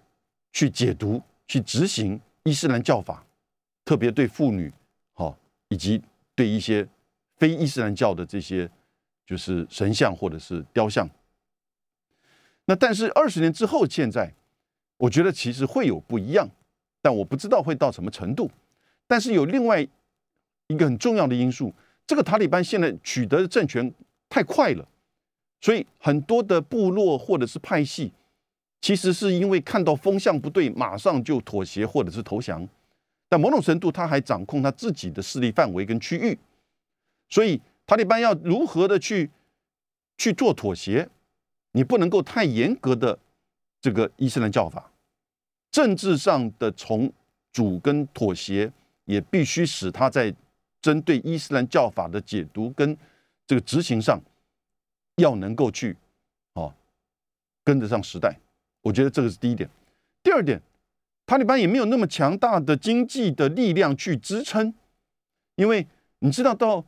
[0.53, 3.25] 去解读、去执行伊斯兰教法。
[3.85, 4.71] 特别对妇女，
[5.14, 5.35] 好，
[5.68, 6.03] 以及
[6.35, 6.87] 对一些
[7.38, 8.71] 非伊斯兰教的这些，
[9.25, 11.09] 就是神像或者是雕像。
[12.66, 14.31] 那但是二十年之后，现在
[14.99, 16.47] 我觉得其实会有不一样，
[17.01, 18.51] 但我不知道会到什么程度。
[19.07, 19.81] 但是有另外
[20.66, 21.75] 一个很重要的因素，
[22.07, 23.90] 这个塔利班现在取得的政权
[24.29, 24.87] 太快了，
[25.61, 28.12] 所以很多的部落或者是派系，
[28.81, 32.66] 其实是因为看到风向不对，马上就妥协或者是投降。
[33.29, 36.38] 但某种程度，他还掌控他自己的势力范围跟区域，
[37.29, 39.29] 所以塔利班要如何的去
[40.16, 41.09] 去做妥协？
[41.73, 43.18] 你不能够太严格的
[43.81, 44.90] 这个伊斯兰教法，
[45.71, 47.12] 政治上的重
[47.53, 48.73] 组跟妥协，
[49.05, 50.35] 也必须使他在
[50.81, 52.97] 针对伊斯兰教法的解读跟
[53.47, 54.18] 这个执行上，
[55.18, 55.96] 要能够去
[56.54, 56.74] 哦
[57.62, 58.37] 跟得上时代。
[58.81, 59.68] 我觉得这个是第一点。
[60.22, 60.61] 第二点，
[61.26, 64.74] 塔利班也没有那么强大的经济的力量去支撑，
[65.57, 65.87] 因为
[66.20, 66.85] 你知道，到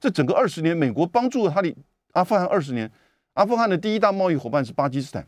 [0.00, 1.76] 这整个二十年，美国帮助了塔利
[2.12, 2.90] 阿富汗二十年，
[3.34, 5.26] 阿富汗的第一大贸易伙伴是巴基斯坦，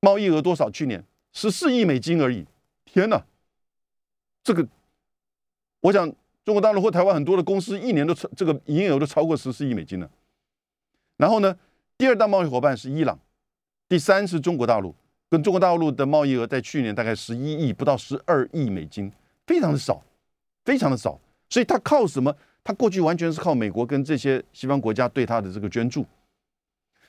[0.00, 0.70] 贸易额多少？
[0.70, 2.46] 去年十四亿美金而已。
[2.84, 3.24] 天哪，
[4.44, 4.66] 这个，
[5.80, 6.06] 我想
[6.44, 10.10] 中国大陆或台湾很多的公司一年都超这个营业额都超过十四亿美金了。
[11.22, 11.56] 然后呢，
[11.96, 13.16] 第二大贸易伙伴是伊朗，
[13.88, 14.92] 第三是中国大陆。
[15.30, 19.08] 跟中国大陆的贸易额在去年大概十一亿，不到十二亿美金，
[19.46, 20.02] 非常的少，
[20.64, 21.16] 非常的少。
[21.48, 22.34] 所以它靠什么？
[22.64, 26.04] 它过去完全是靠美国跟这些西方国家对它的这个捐助。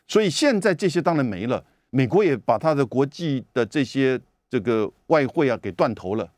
[0.07, 6.31] 所以现在这些当然没了，美国也把它的国际的这些这个外汇啊给断头了。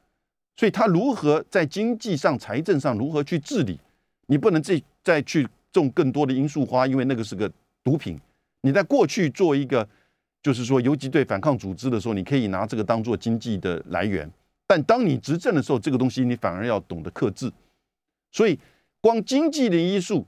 [0.56, 3.78] 所以它如何在经济上、财政上如何去治理？
[4.28, 7.52] 你不能再再去种更多的罂粟花，因为那个是个
[7.86, 8.20] 毒品。
[8.60, 9.88] 你在过去做一个。
[10.44, 14.30] 就是说，游击队反抗组织的时候，你可以拿这个当做经济的来源；
[14.68, 17.52] 但当你执政的时候，这个东西你反而要懂得克制。
[18.32, 18.60] 所以，
[19.02, 20.24] 光经济的因素，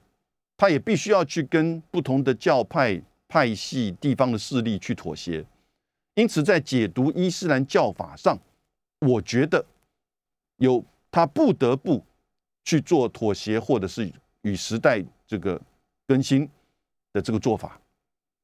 [0.57, 5.45] 他也必须要去跟不同的教派、派系、地方的势力去妥协。
[6.15, 8.35] 因此，在解读伊斯兰教法上，
[9.01, 9.63] 我觉得
[10.57, 12.03] 有他不得不
[12.65, 15.61] 去做妥协，或者是与时代这个
[16.07, 16.49] 更新
[17.17, 17.79] 的这个做法。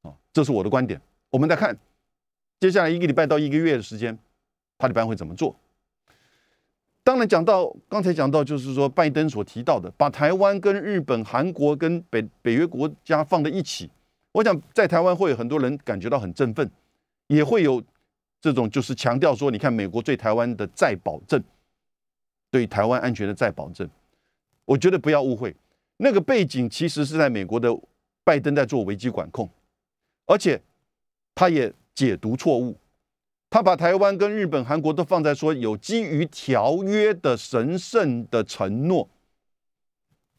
[0.02, 1.00] 啊，这是我的观点。
[1.30, 1.78] 我们再看，
[2.60, 4.18] 接下来一个礼拜到一个月的时间，
[4.78, 5.56] 塔利班会怎么做？
[7.04, 13.90] 当然，讲到刚才讲到，就是说拜登所提到的，把台湾跟日本、韩国跟北北约国家放在一起，
[14.32, 16.70] 我想在台湾会有很多人感觉到很振奋，
[17.28, 17.84] 也会有
[18.42, 21.42] 这种就是强调说，你看美国对台湾的再保证，
[22.50, 23.90] 对台湾安全的再保证。
[24.66, 25.54] 我觉得不要误会，
[25.98, 27.70] 那个背景其实是在美国的
[28.24, 29.50] 拜登在做危机管控，
[30.26, 30.62] 而且。
[31.36, 32.78] 他也解读错误，
[33.50, 39.10] 他把台湾跟日本、韩国都放在说有基于条约的神圣的承诺。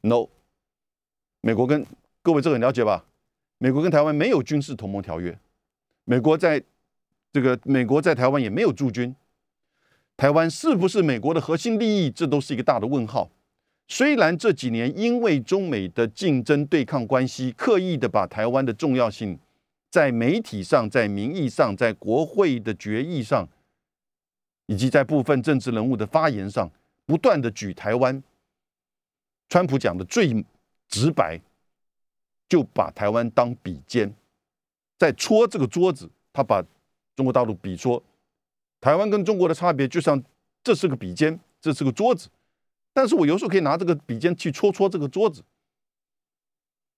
[0.02, 0.28] No，
[1.40, 1.84] 美国跟
[2.22, 3.06] 各位这个很了解吧？
[3.58, 5.36] 美国跟台湾没有军事同盟条约，
[6.04, 6.62] 美国在
[7.32, 9.16] 这个美国在台湾也没有驻军，
[10.16, 12.08] 台湾是不是美国的核心利益？
[12.08, 13.28] 这都是一个大的问号。
[13.86, 19.38] 虽然这几年因为中美的竞争对抗关系，刻意的把台湾的重要性。
[19.90, 23.48] 在媒体上，在名义上，在国会的决议上，
[24.66, 26.68] 以及在部分政治人物的发言上，
[27.06, 28.20] 不断的举台湾。
[29.48, 30.44] 川普讲的最
[30.88, 31.40] 直白，
[32.48, 34.12] 就把台湾当笔尖，
[34.98, 36.10] 在戳这个桌子。
[36.32, 36.60] 他把
[37.14, 38.02] 中国大陆比说，
[38.80, 40.20] 台湾跟中国的差别，就像
[40.64, 42.28] 这是个笔尖，这是个桌子。
[42.94, 45.42] 但是我有时候可以拿这个笔尖去戳戳这个桌子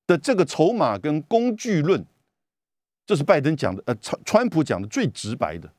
[0.07, 2.07] 的这个筹码跟工具论。
[3.07, 5.73] 这是拜登讲的，呃，川川普讲的最直白的，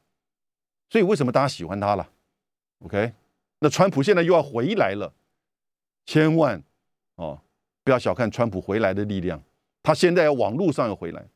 [0.89, 2.09] 所以为什么大家喜欢他了
[2.85, 3.11] ？OK，
[3.59, 5.13] 那川普现在又要回来了，
[6.05, 6.63] 千万
[7.15, 7.41] 哦，
[7.83, 9.43] 不要小看川普回来的力量，
[9.83, 11.27] 他现在要网络上要回来，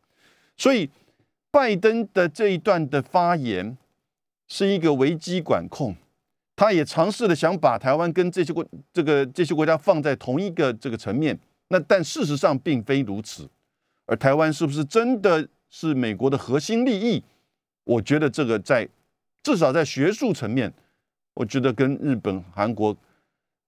[0.56, 0.89] 所以
[1.52, 3.78] 拜登的这一段的发言
[4.48, 5.94] 是一个危机管控，
[6.56, 11.38] 他也尝试的想把台湾跟这些国这个这些国家放在同一个这个层面，
[11.70, 13.50] 那但事实上并非如此，
[14.06, 15.48] 而台湾是不是真的？
[15.74, 17.24] 是美国的核心利益，
[17.86, 18.86] 我觉得这个在
[19.42, 20.70] 至少在学术层面，
[21.34, 22.94] 我觉得跟日本、韩国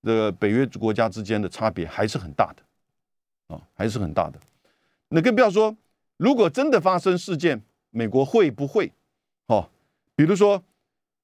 [0.01, 4.37] 的北约国家之间的差别还是很大的，啊，还是很大的。
[5.07, 5.73] 那更不要说，
[6.17, 8.91] 如果真的发生事件，美国会不会？
[9.45, 9.69] 哦，
[10.13, 10.61] 比如说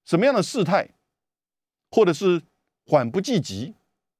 [0.06, 0.88] 什么样的事态，
[1.92, 2.42] 或者是
[2.86, 3.74] 缓不济急，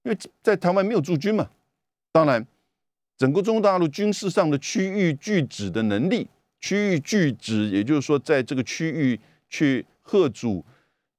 [0.04, 1.50] 因为在台湾没有驻军嘛。
[2.12, 2.46] 当然，
[3.18, 6.28] 整个中国大陆军事上的区域拒止的能力。
[6.62, 10.66] 区域拒止，也就是说，在这个区域去贺阻、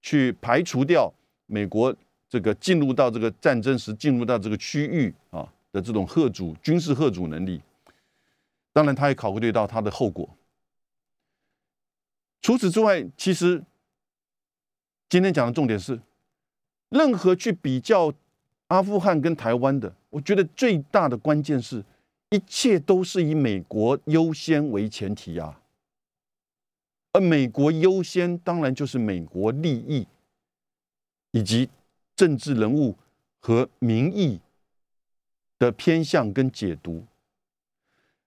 [0.03, 1.11] 去排除掉
[1.47, 1.97] 美国
[2.29, 7.63] 这个进入到这个战争时进入到这个区域啊的这种贺阻军事贺阻能力。
[8.75, 10.29] 当然，他也考虑到他的后果。
[12.43, 13.65] 除此之外，其实
[15.09, 15.99] 今天讲的重点是，
[16.91, 18.13] 任何去比较
[18.69, 21.85] 阿富汗跟台湾的，我觉得最大的关键是。
[22.33, 25.61] 一切都是以美国优先为前提啊，
[27.13, 30.07] 而美国优先当然就是美国利益，
[31.33, 31.69] 以及
[32.15, 32.97] 政治人物
[33.41, 34.41] 和民意
[35.59, 37.05] 的偏向跟解读。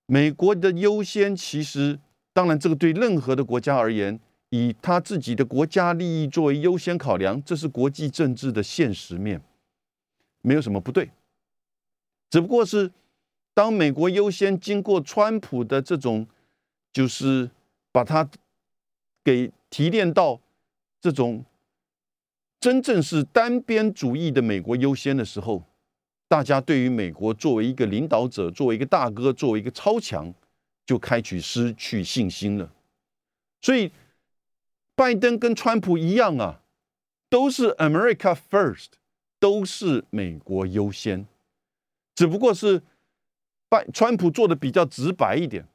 [0.05, 1.97] 美国的优先其实
[2.33, 4.19] 当然这个对任何的国家而言，
[4.53, 9.41] 以他自己的国家利益作为优先考量，这是国际政治的现实面，
[10.43, 11.09] 没有什么不对，
[12.29, 12.91] 只不过是。
[13.55, 16.25] 当美国优先经过川普的这种，
[16.91, 17.51] 就是
[17.91, 18.27] 把他
[19.23, 20.41] 给提炼到
[20.99, 21.45] 这种
[22.59, 25.63] 真正是单边主义的美国优先的时候，
[26.27, 30.33] 大家对于美国作为一个领导者、作为一个大哥、作为一个超强，
[30.83, 32.67] 就开始失去信心了。
[33.61, 33.91] 所以，
[34.95, 36.61] 拜登跟川普一样啊，
[37.29, 38.93] 都是 America First，
[39.39, 41.27] 都是美国优先，
[42.13, 42.83] 只不过是
[43.69, 45.67] 拜川普做的比较直白一点。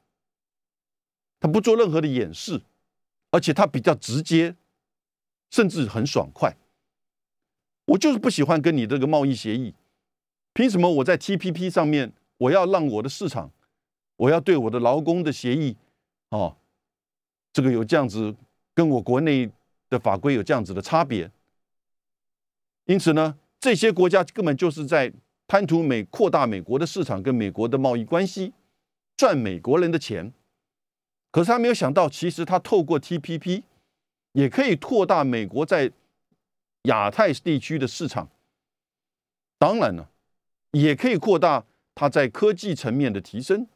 [1.41, 2.63] 他不做任何的掩饰，
[3.31, 4.57] 而且他比较直接，
[5.51, 6.57] 甚至很爽快。
[7.87, 9.75] 我就是不喜欢跟你这个贸易协议，
[10.53, 13.53] 凭什么我在 TPP 上面我要让我的市场，
[14.17, 15.77] 我要对我的劳工的协议，
[16.31, 16.57] 哦，
[17.53, 18.35] 这个有这样子
[18.79, 19.51] 跟我国内
[19.91, 21.29] 的法规有这样子的差别？
[22.85, 25.13] 因此呢，这些国家根本就是在
[25.49, 28.53] 贪图美扩大美国的市场跟美国的贸易关系，
[29.17, 30.33] 赚美国人的钱。
[31.33, 33.65] 可是他没有想到，其实他透过 TPP
[34.35, 35.91] 也可以扩大美国在
[36.83, 38.31] 亚太地区的市场。
[39.59, 40.09] 当然了，
[40.71, 41.65] 也可以扩大
[41.97, 43.67] 它在科技层面的提升，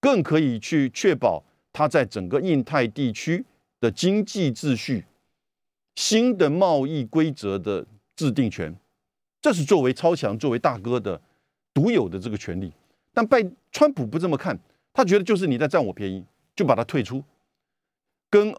[0.00, 1.42] 更可以去确保
[1.72, 3.46] 它在整个印太地区
[3.80, 5.04] 的经济秩序、
[5.96, 8.76] 新的贸易规则的制定权。
[9.42, 11.20] 这是作为超强、作为大哥的
[11.74, 12.72] 独有的这个权利。
[13.12, 14.58] 但拜川普不这么看，
[14.92, 16.24] 他觉得就是你在占我便宜。
[16.56, 17.24] 就把它退出，
[18.28, 18.54] 跟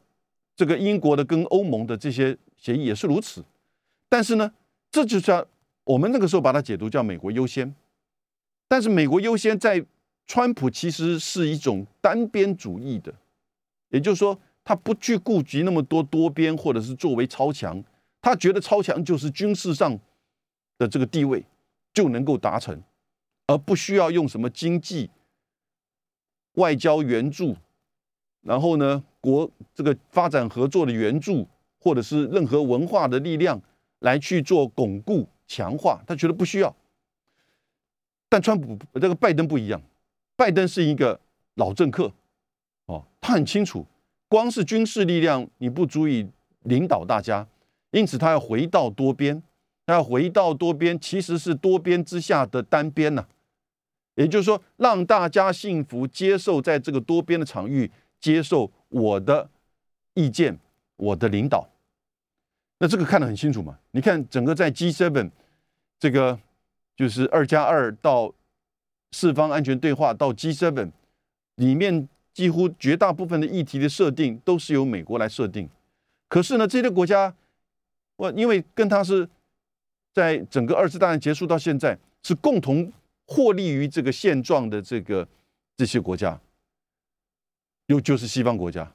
[0.55, 3.43] 这个英国的、跟欧盟的这些协议也是如此。
[4.09, 4.51] 但是呢，
[4.89, 5.45] 这就叫
[5.83, 7.75] 我们那个时候把它解读叫美国优先。
[8.67, 9.85] 但是美国优先在
[10.25, 13.13] 川普其实是一种单边主义的，
[13.89, 17.83] 也就是说，他不去顾及那么多多边或者是作为超强，
[18.21, 19.97] 他觉得超强就是军事上
[20.77, 21.43] 的这个地位
[21.93, 22.81] 就能够达成，
[23.47, 25.09] 而不需要用什么经济、
[26.53, 27.55] 外交援助。
[28.41, 31.47] 然后呢，国这个发展合作的援助，
[31.79, 33.61] 或者是任何文化的力量
[33.99, 36.75] 来去做巩固强化，他觉得不需要。
[38.27, 39.79] 但川普这个拜登不一样，
[40.35, 41.19] 拜登是一个
[41.53, 42.11] 老政客，
[42.85, 43.85] 哦，他很清楚，
[44.31, 46.25] 光是军事力量你不足以
[46.61, 47.45] 领导大家，
[47.91, 49.43] 因此他要回到多边，
[49.85, 53.25] 他要回到多边，其实是多边之下的单边呐，
[54.15, 57.91] 也就是说，让大家信服接受在这个多边的场域。
[58.21, 59.49] 接受我的
[60.13, 60.55] 意见，
[60.95, 61.67] 我的领导，
[62.77, 63.79] 那这个看得很清楚嘛？
[63.89, 65.31] 你看整个在 G7
[65.99, 66.39] 这个
[66.95, 68.31] 就是二加二到
[69.11, 70.91] 四方安全对话到 G7
[71.55, 75.69] 里面，几乎绝大部分的议题的设定都是由美国来设定。
[76.27, 77.35] 可是呢，这些国家，
[78.15, 79.29] 我因为跟他是
[80.13, 82.91] 在整个二次大战结束到现在是共同
[83.27, 85.27] 获利于这个现状的这个
[85.75, 86.39] 这些国家。
[87.87, 88.89] 又就是西方国家，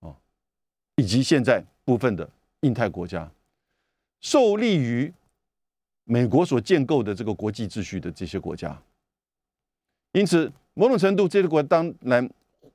[0.00, 0.14] 哦，
[0.96, 2.28] 以及现在部分的
[2.60, 3.30] 印太国家，
[4.20, 5.10] 受利于
[6.04, 8.78] 美国所建构的这个国际秩序的这些国家，
[10.12, 12.28] 因此某种程度这个国家当然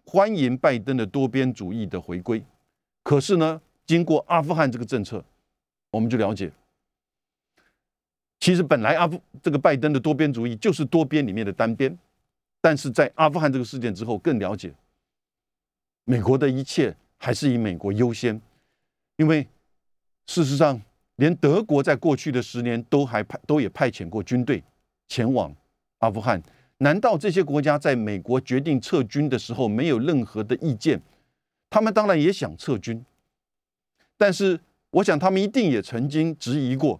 [0.05, 2.43] 欢迎拜登的多边主义的回归。
[3.03, 5.23] 可是呢，经过阿富汗这个政策，
[5.91, 6.51] 我们就了解，
[8.39, 11.97] 其实本来阿富这个拜登的多边主义就是多边里面的单边，
[12.61, 14.73] 但是在阿富汗这个事件之后，更了解。
[16.05, 18.39] 美国的一切还是以美国优先，
[19.17, 19.47] 因为
[20.27, 20.81] 事实上，
[21.17, 24.63] 连德国在过去的十年都还派都也派遣过军队
[25.07, 25.53] 前往
[25.99, 26.41] 阿富汗。
[26.79, 31.01] 难道这些国家在美国决定撤军的时候没有任何的意见？
[31.69, 33.05] 他们当然也想撤军，
[34.17, 36.99] 但是我想他们一定也曾经质疑过，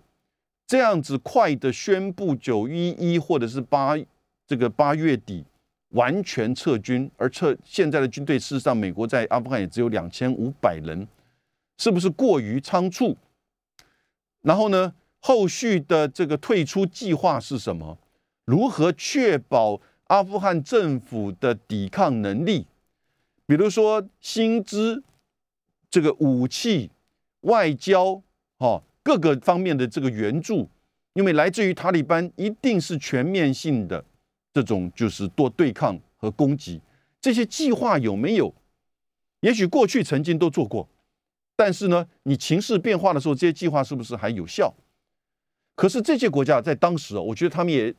[0.66, 3.98] 这样子快的宣布九一一或者是八
[4.48, 5.44] 这个八月底。
[5.94, 11.08] 完全撤军，而撤现在的军队，事实上，美国在阿富汗也只有两千五百人，
[11.80, 13.18] 是不是过于仓促？
[14.44, 17.98] 然后呢，后续的这个退出计划是什么？
[18.50, 22.66] 如何确保阿富汗政府的抵抗能力？
[23.46, 25.04] 比如说薪资、
[25.88, 26.90] 这个武器、
[27.42, 28.24] 外交，
[28.58, 30.68] 哦，各个方面的这个援助，
[31.14, 34.04] 因为来自于塔利班，一定是全面性的。
[34.52, 36.82] 这种就是多对抗和攻击，
[37.22, 38.52] 这些计划有没有？
[39.42, 40.90] 也许过去曾经都做过，
[41.56, 44.74] 但是呢，你情势变化的时候，这些计划是不是还有效？
[45.76, 47.94] 可是这些国家在当时啊，我觉得他们也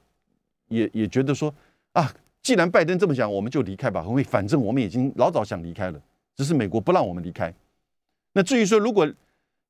[0.71, 1.55] 也也觉得说
[1.93, 2.13] 啊，
[2.43, 6.01] 既然拜登这么讲，我们就离开吧，因为反正我们已经老早想离开了，
[6.35, 7.53] 只是美国不让我们离开。
[8.33, 9.13] 那至于说，如果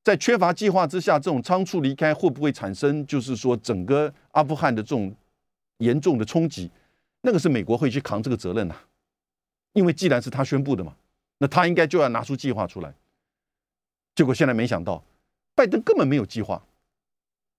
[0.02, 5.14] 在缺乏计划之下，这种仓促离开会不会产生，就是说整个阿富汗的这种
[5.78, 6.70] 严重的冲击？
[7.22, 8.74] 那个是美国会去扛这个责任呐，
[9.72, 10.94] 因为既然是他宣布的嘛，
[11.38, 12.94] 那他应该就要拿出计划出来。
[14.14, 15.02] 结果现在没想到，
[15.54, 16.62] 拜登根本没有计划，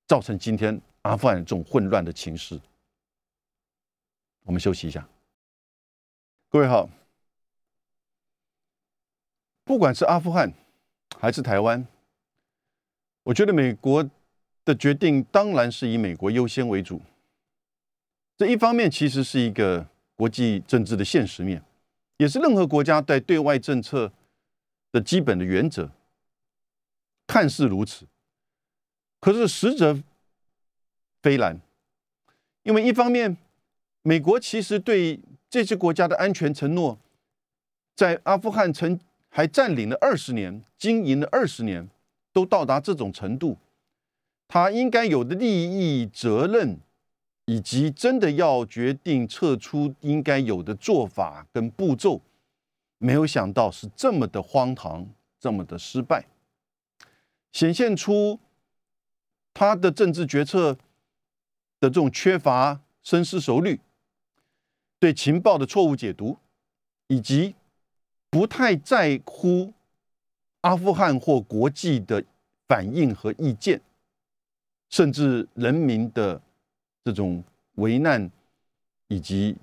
[0.07, 2.59] 造成今天阿富汗这种混乱的情势。
[4.43, 5.07] 我们休息一下，
[6.49, 6.89] 各位好。
[9.63, 10.51] 不管是阿富汗
[11.19, 11.87] 还是台湾，
[13.23, 14.09] 我觉得美国
[14.65, 17.01] 的决定当然是以美国优先为主。
[18.35, 21.63] 这一方面其实是一个国际政治的现实面，
[22.17, 24.11] 也是任何国家在对外政策
[24.91, 25.91] 的基本的原则。
[27.27, 28.07] 看似如此，
[29.21, 30.01] 可是实则
[31.21, 31.61] 非然。
[32.63, 33.37] 因为一方面，
[34.03, 36.97] 美国其实对这些国家的安全承诺，
[37.95, 38.99] 在阿富汗曾。
[39.33, 41.87] 还占领了二十年，经营了二十年，
[42.33, 43.57] 都到达这种程度，
[44.45, 46.77] 他应该有的利益、责任，
[47.45, 52.21] 以及真的要决定撤出应该有的做法跟步骤，
[52.97, 55.07] 没有想到是这么的荒唐，
[55.39, 56.25] 这么的失败，
[57.53, 58.37] 显现出
[59.53, 60.73] 他的政治决策
[61.79, 63.79] 的这种缺乏深思熟虑，
[65.01, 66.37] 对情报的错误解读，
[67.07, 67.55] 以及。
[68.33, 69.73] 不太在乎
[70.61, 72.23] 阿富汗或国际的
[72.65, 73.81] 反应和意见，
[74.89, 76.41] 甚至人民的
[77.03, 77.43] 这种
[77.75, 78.31] 危难
[79.09, 79.57] 以及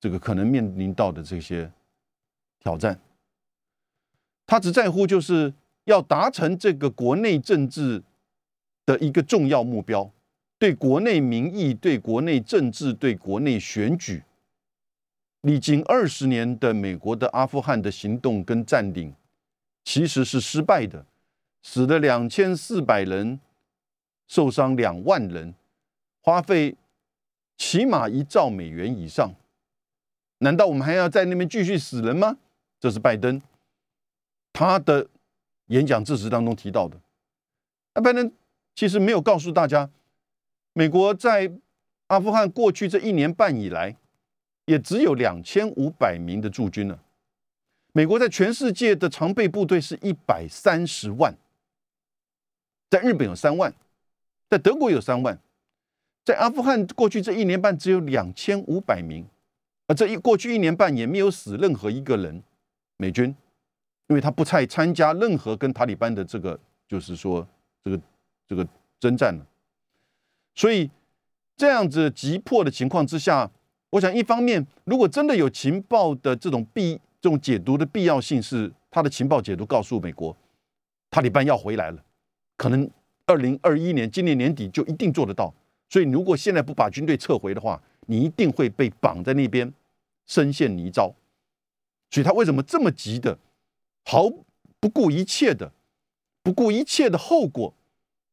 [0.00, 1.70] 这个可能面临到的这些
[2.58, 2.98] 挑战，
[4.46, 5.52] 他只在乎就是
[5.84, 8.02] 要达成这个国内政治
[8.86, 10.10] 的一个重要目标，
[10.58, 14.22] 对国内民意、对国内政治、对国内选举。
[15.46, 19.14] 历经二十年的美国的阿富汗的行动跟占领，
[19.84, 21.06] 其实是失败的，
[21.62, 23.38] 死了两千四百人，
[24.26, 25.54] 受伤两万人，
[26.20, 26.74] 花费
[27.56, 29.30] 起码一兆美元以上。
[30.38, 32.36] 难道我们还要在那边继续死人吗？
[32.80, 33.40] 这是拜登
[34.52, 35.06] 他的
[35.66, 37.00] 演讲致辞当中提到的。
[37.94, 38.32] 那拜登
[38.74, 39.88] 其实没有告诉大家，
[40.72, 41.52] 美国在
[42.08, 43.94] 阿富汗过去这一年半以来。
[44.66, 47.02] 也只有两千五百名的驻军了。
[47.92, 51.34] 美国在全世界的常备部队是一百三十万，
[52.90, 53.72] 在日本有三万，
[54.50, 55.38] 在德国有三万，
[56.24, 59.24] 在阿富汗过去这一年半只有两千五百名，
[59.86, 62.42] 而这一过去一年半也没有死任何一个人，
[62.98, 63.34] 美军，
[64.08, 67.46] 因为他不再参加任何跟塔利班的这个，就是说
[67.82, 68.00] 这个
[68.46, 68.68] 这个
[69.00, 69.46] 征战了，
[70.54, 70.90] 所以
[71.56, 73.50] 这样子急迫的情况之下。
[73.90, 80.36] 我想，一方面，如果真的有情报的这种必这种解读的必要性，是他的情报解读告诉美国，
[81.10, 82.04] 塔利班要回来了，
[82.56, 82.88] 可能
[83.26, 85.54] 二零二一年今年年底就一定做得到。
[85.88, 89.72] 所以，如果现在不把军队撤回的话，你一定会被绑在那边，
[90.26, 91.12] 深陷泥沼。
[92.10, 93.38] 所以他为什么这么急的，
[94.04, 94.28] 毫
[94.80, 95.72] 不顾一切的，
[96.42, 97.72] 不顾一切的后果，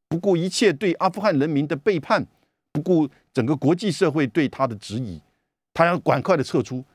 [0.08, 2.26] 不顾一切对阿富汗人民的背叛，
[2.72, 5.22] 不顾整个国际社会对他的质疑？
[5.74, 6.86] 他要赶快的撤出，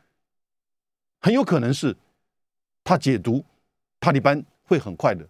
[1.20, 1.96] 很有可能是
[2.84, 3.44] 他解读
[3.98, 5.26] 塔利班会很快的，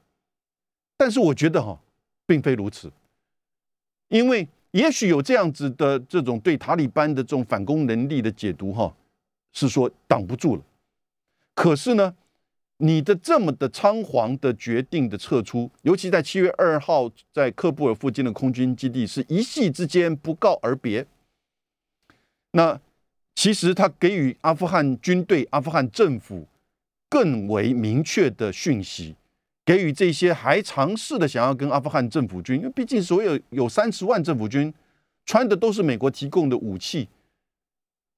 [0.99, 1.81] 但是我觉得哈，
[2.27, 2.93] 并非如此，
[4.09, 8.95] 因为也许有这样子的这种对塔利班的这种反攻能力的解读哈，
[9.53, 10.63] 是说挡不住了。
[11.55, 12.15] 可是呢，
[12.77, 21.07] 你的这么的仓皇的决定的撤出，尤其在七月二号在喀布尔附近的空军基地，是一夕之间不告而别，
[22.51, 22.79] 那。
[23.39, 26.45] 其实他给予阿富汗军队、阿富汗政府
[27.09, 29.15] 更为明确的讯息，
[29.65, 34.75] 给予这些还尝试的想要跟阿富汗政府军，因为毕竟所有有三十万政府军
[35.25, 37.09] 穿的都是美国提供的武器，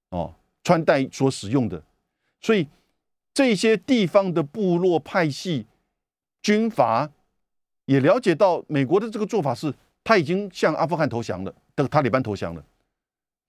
[0.08, 1.82] 哦，穿戴所使用的，
[2.40, 2.66] 所以
[3.34, 5.66] 这些地方的部落派系
[6.40, 7.10] 军阀
[7.84, 12.64] 也了解到美国的这个做法是，他已经向阿富汗投降了，等塔利班投降了，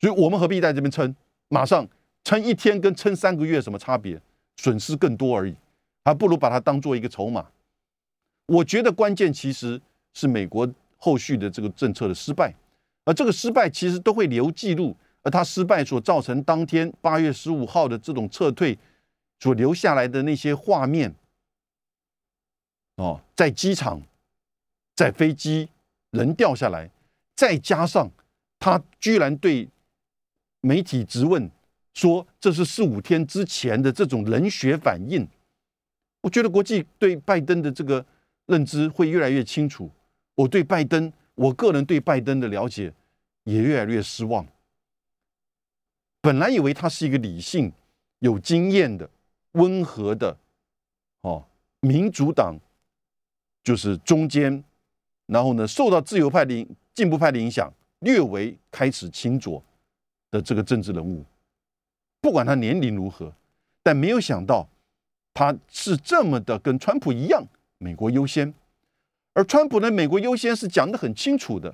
[0.01, 1.15] 所以我们何必在这边撑？
[1.51, 1.85] 马上
[2.23, 4.19] 撑一天跟撑三个月什么差别？
[4.55, 5.53] 损失更多而已，
[6.05, 7.45] 还不如把它当做一个筹码。
[8.45, 9.81] 我觉得关键其实
[10.13, 12.53] 是美国后续的这个政策的失败，
[13.03, 18.77] 而这个失败其实都会留记录，而它失败所造成当天八月十五号的这种撤退
[19.39, 21.13] 所留下来的那些画面，
[22.95, 24.01] 哦，在机场，
[24.95, 25.67] 在飞机
[26.11, 26.89] 人掉下来，
[27.35, 28.09] 再加上
[28.57, 29.67] 他居然对。
[30.61, 31.49] 媒体质问
[31.93, 35.27] 说：“这是四五天之前的这种冷血反应。”
[36.21, 38.05] 我觉得国际对拜登的这个
[38.45, 39.89] 认知会越来越清楚。
[40.35, 42.93] 我对拜登，我个人对拜登的了解
[43.43, 44.45] 也越来越失望。
[46.21, 47.71] 本来以为他是一个理性、
[48.19, 49.09] 有经验的、
[49.53, 50.37] 温和的，
[51.21, 51.43] 哦，
[51.79, 52.55] 民主党
[53.63, 54.63] 就是中间，
[55.25, 59.61] 然后呢受到自由派的进步派的影响，略微开始清浊
[60.31, 61.23] 的这个政治人物。
[62.19, 63.33] 不管他年龄如何，
[63.83, 64.67] 但没有想到
[65.33, 67.45] 他是这么的跟川普一样，
[67.77, 68.53] 美国优先。
[69.33, 71.73] 而川普的美国优先是讲得很清楚的，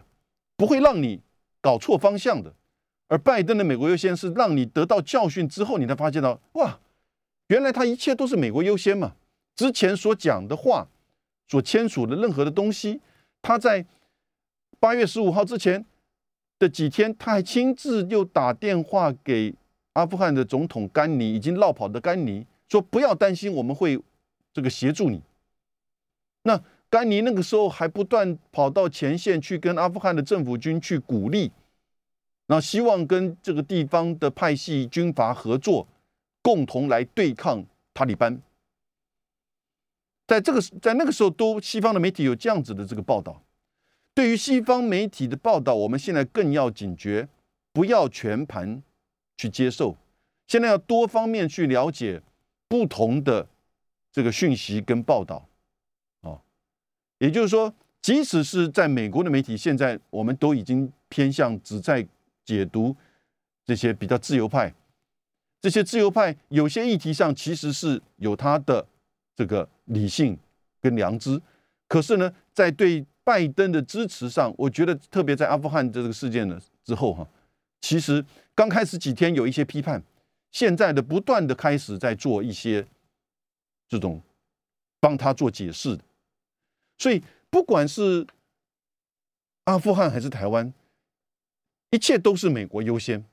[0.56, 1.22] 不会让你
[1.62, 2.54] 搞错方向的。
[3.08, 6.80] 而拜登的美国优先是让你得到教训之后，你才发现到哇，
[7.48, 9.16] 原来他一切都是美国优先嘛。
[9.56, 10.88] 之前所讲的话，
[11.48, 13.02] 所签署的任何的东西，
[13.42, 13.86] 他在
[14.80, 15.84] 八月十五号之前
[16.60, 19.54] 的几天，他还亲自又打电话给
[19.94, 24.00] 阿富汗的总统甘尼，已经落跑的甘尼，说不要担心，我们会
[24.54, 25.22] 这个协助你。
[26.44, 31.52] 那甘尼那个时候还不断跑到前线去跟阿富汗的政府军去鼓励。
[32.48, 35.86] 那希望跟这个地方的派系军阀合作，
[36.42, 38.42] 共同来对抗塔利班。
[40.26, 43.42] 在这个在那个时候，都西方的媒体有这样子的这个报道。
[44.18, 47.30] 对于西方媒体的报道，我们现在更要警觉，
[47.72, 48.82] 不要全盘
[49.38, 49.96] 去接受。
[50.48, 52.20] 现在要多方面去了解
[52.68, 53.48] 不同的
[54.12, 55.48] 这个讯息跟报道。
[56.22, 56.42] 哦，
[57.20, 62.08] 也就是说，即使是在美国的媒体，现在我们都已经偏向只在。
[62.48, 62.96] 解读
[63.66, 64.74] 这些比较自由派，
[65.60, 68.88] 这些自由派有些议题上其实是有他的
[69.36, 70.40] 这个理性
[70.80, 71.42] 跟良知，
[71.90, 77.28] 可是呢，在对拜登的支持上，我觉得特别在阿富汗这个事件的之后哈，
[77.82, 78.24] 其实
[78.56, 80.02] 刚开始几天有一些批判，
[80.54, 82.88] 现在的不断的开始在做一些
[83.90, 84.22] 这种
[85.02, 86.04] 帮他做解释的，
[86.98, 88.26] 所以不管是
[89.66, 90.74] 阿富汗还是台湾。
[91.92, 93.26] 一切都是美国优先，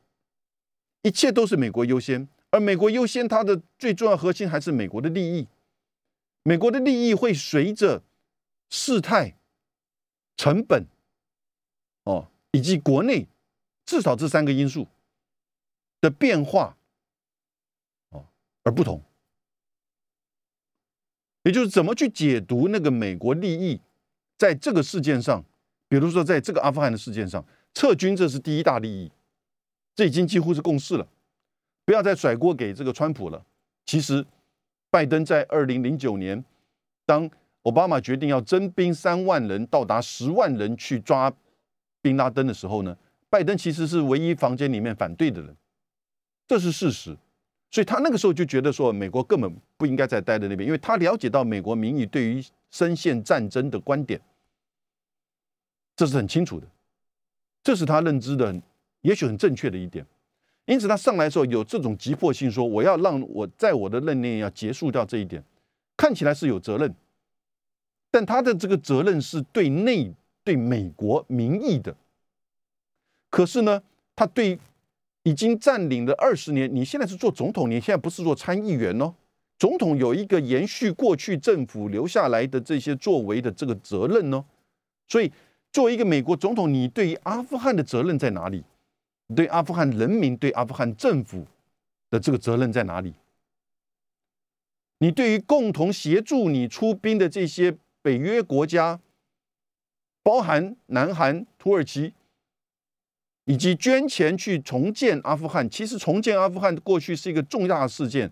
[1.02, 5.46] 一切都是美国优先，而美国优先，它的最重要核心还是美国的利益。
[6.42, 8.02] 美国的利益会随着
[8.70, 9.36] 事态、
[10.36, 10.86] 成本，
[12.04, 13.26] 哦，以及国内
[13.84, 14.86] 至少这三个因素
[16.00, 16.76] 的变化，
[18.10, 18.26] 哦
[18.62, 19.02] 而不同。
[21.42, 23.80] 也就是怎么去解读那个美国利益，
[24.38, 25.44] 在这个事件上，
[25.88, 27.44] 比如说在这个阿富汗的事件上。
[27.76, 29.10] 撤军这是第一大利益，
[29.96, 31.08] 这已经几乎是共识了。
[31.84, 33.44] 不要再甩锅给这个川普了。
[33.84, 34.24] 其实，
[34.90, 36.44] 拜登在二零零九年，
[37.04, 37.28] 当
[37.64, 41.32] 奥巴马决定要征兵三万人，到达十万人去抓
[42.00, 42.96] 宾拉登的时候呢，
[43.28, 45.56] 拜登其实是唯一房间里面反对的人，
[46.46, 47.16] 这是事实。
[47.70, 54.20] 所以他那个时候就觉得说，美国根本不应该再待在那边，因为他了解到美国民意对于深陷战争的观点，
[55.96, 56.66] 这是很清楚的。
[57.62, 58.54] 这是他认知的，
[59.00, 60.06] 也许很正确的一点。
[60.66, 65.42] 因此，他上来的时候有这种急迫性，说我要让我在我的任内要结束掉这一点，
[65.96, 66.94] 看起来是有责任。
[68.14, 71.96] 但他的这个责任是对内对美国民意的。
[73.28, 73.82] 可是呢，
[74.14, 74.56] 他对
[75.24, 79.12] 已经占领了二十年，你现在是做总统，你现在不是做参议员哦。
[79.58, 84.44] 总统有一个延续过去政府留下来的这些作为的这个责任呢，
[85.08, 85.32] 所以。
[85.72, 88.62] 作为一个美国总统，你对于阿富汗的责任在哪里？
[89.34, 91.44] 对阿富汗人民、对阿富汗政府
[92.10, 93.12] 的这个责任在哪里？
[94.98, 99.00] 你对于共同协助你出兵的这些北约国家，
[100.22, 102.12] 包含南韩、土耳其，
[103.46, 108.30] 以及捐钱去重建阿富汗，其实重建阿富汗过去是一个重大的事件。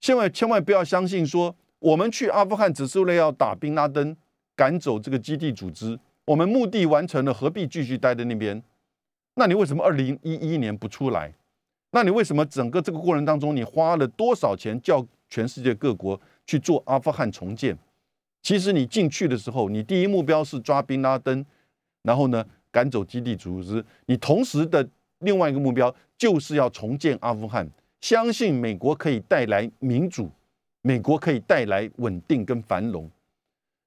[0.00, 4.16] 千万千万不要相信说，我们去阿富汗只是为了要打宾拉登，
[4.56, 5.96] 赶走这个基地组织。
[6.24, 8.60] 我们目的完成了，何必继续待在那边？
[9.34, 11.32] 那你为什么二零一一年不出来？
[11.92, 17.78] 那你为什么整个这个过程当中，你花了多少钱叫全世界各国去做阿富汗重建？
[18.44, 21.44] 其实你进去的时候，你第一目标是抓宾拉登，
[22.02, 23.84] 然后呢赶走基地组织。
[24.06, 24.88] 你同时的
[25.18, 27.68] 另外一个目标就是要重建阿富汗，
[28.00, 30.30] 相信美国可以带来民主，
[30.82, 33.10] 美国可以带来稳定跟繁荣。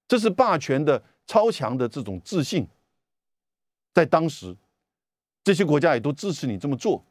[0.09, 1.01] 这是霸权的。
[1.29, 2.65] 超强的这种自信，
[3.93, 4.55] 在当时，
[5.43, 7.03] 这些国家也都支持你这么做，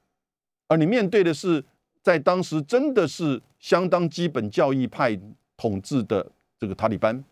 [0.69, 1.63] 而你面对的是
[2.03, 5.15] 在当时真的是相当基本教义派
[5.55, 6.27] 统治的
[6.59, 7.23] 这个塔利班，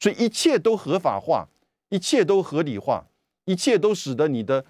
[0.00, 1.48] 所以一切都合法化，
[1.90, 3.06] 一切都合理化，
[3.44, 4.64] 一切都使得你的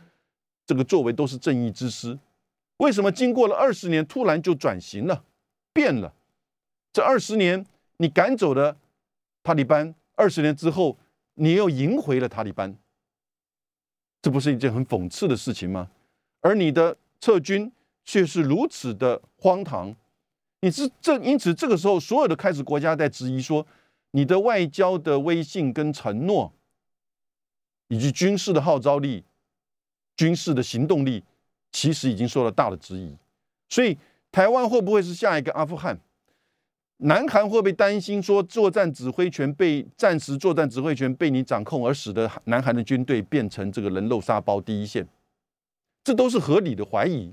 [0.66, 2.18] 这个作为都是正义之师。
[2.76, 5.24] 为什么经过了二十年，突然就转型了，
[5.72, 6.12] 变了？
[6.92, 7.64] 这二十年
[7.96, 8.76] 你赶走了
[9.42, 10.98] 塔利班，二十年之后。
[11.34, 12.76] 你又赢回了塔利班，
[14.20, 15.90] 这不是一件很讽刺的事情吗？
[16.42, 17.72] 而你的撤军
[18.04, 19.94] 却是如此的荒唐，
[20.60, 23.66] 你是这因此这个时候，所有的开始国家在质疑说，
[24.12, 26.52] 你的外交的威信跟承诺，
[27.88, 29.24] 以及军事的号召力、
[30.16, 31.22] 军事的行动力，
[31.72, 33.16] 其实已经受到大的质疑。
[33.68, 33.96] 所以，
[34.32, 35.98] 台湾会不会是下一个阿富汗？
[37.02, 45.08] 南韩会不会担心说作战指挥权被暂时作战指挥权被你掌控，而使得南韩的军队变成这个人肉沙包第一线？
[46.04, 47.32] 这都是合理的怀疑。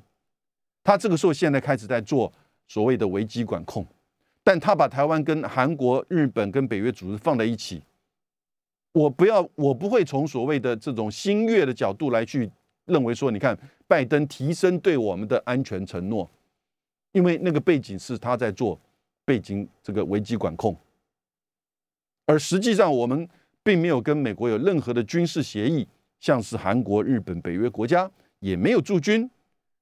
[0.84, 2.32] 他这个时候现在开始在做
[2.66, 3.86] 所谓的危机管控，
[4.48, 7.84] 但他把台湾跟韩国、日本跟北约组织放在一起。
[8.94, 12.50] 我不要，我不会从所谓的这种新月的角度来去
[12.86, 16.32] 认为说，你看拜登提升对我们的安全承诺，
[17.12, 18.80] 因为那个背景是他在做。
[19.26, 20.74] 背景这个危机管控，
[22.26, 23.28] 而实际上我们
[23.62, 25.86] 并没有跟美国有任何的军事协议，
[26.22, 29.30] 像是韩国、日本、北约国家也没有驻军，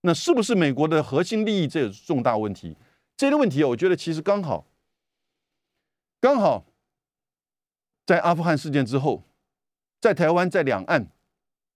[0.02, 1.68] 那是不是美国的核心利益？
[1.68, 2.76] 这重大问题。
[3.18, 4.66] 这个问题我觉得其实刚好，
[6.20, 6.66] 刚好
[8.06, 9.24] 在阿富汗事件之后，
[10.02, 11.08] 在台湾、在两岸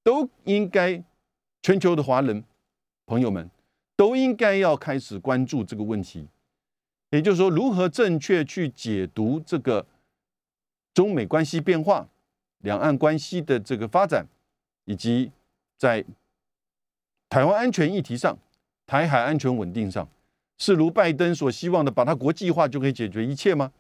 [0.04, 1.04] 都应该，
[1.62, 2.44] 全球的华人
[3.06, 3.50] 朋友们
[3.96, 6.28] 都应该要开始关注这个问题。
[7.12, 9.88] 也就是说，如何正确去解读这个
[10.94, 12.08] 中美关系变化、
[12.60, 14.28] 两岸关系的这个发展，
[14.86, 15.32] 以及
[15.78, 16.06] 在
[17.30, 18.38] 台湾安全议题上、
[18.86, 20.08] 台海安全稳定上，
[20.60, 23.72] 是如拜登所希望的，把它国际化就可以解决一切吗？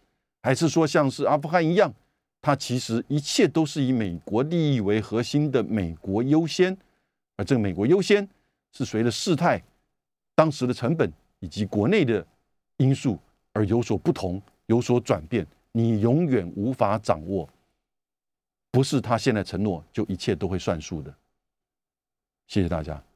[0.41, 1.93] 还是说，像是阿富汗一样，
[2.41, 6.75] 它其实一切都是以美国利益为核心的美国优先，
[7.37, 8.27] 而这个美国优先
[8.71, 9.61] 是随着事态、
[10.33, 12.25] 当时的成本以及国内的。
[12.81, 13.19] 因素
[13.51, 17.45] 而有所不同，有所转变，你永远无法掌握。
[18.71, 21.13] 不是他现在承诺就一切都会算数的。
[22.47, 23.08] 谢谢大家。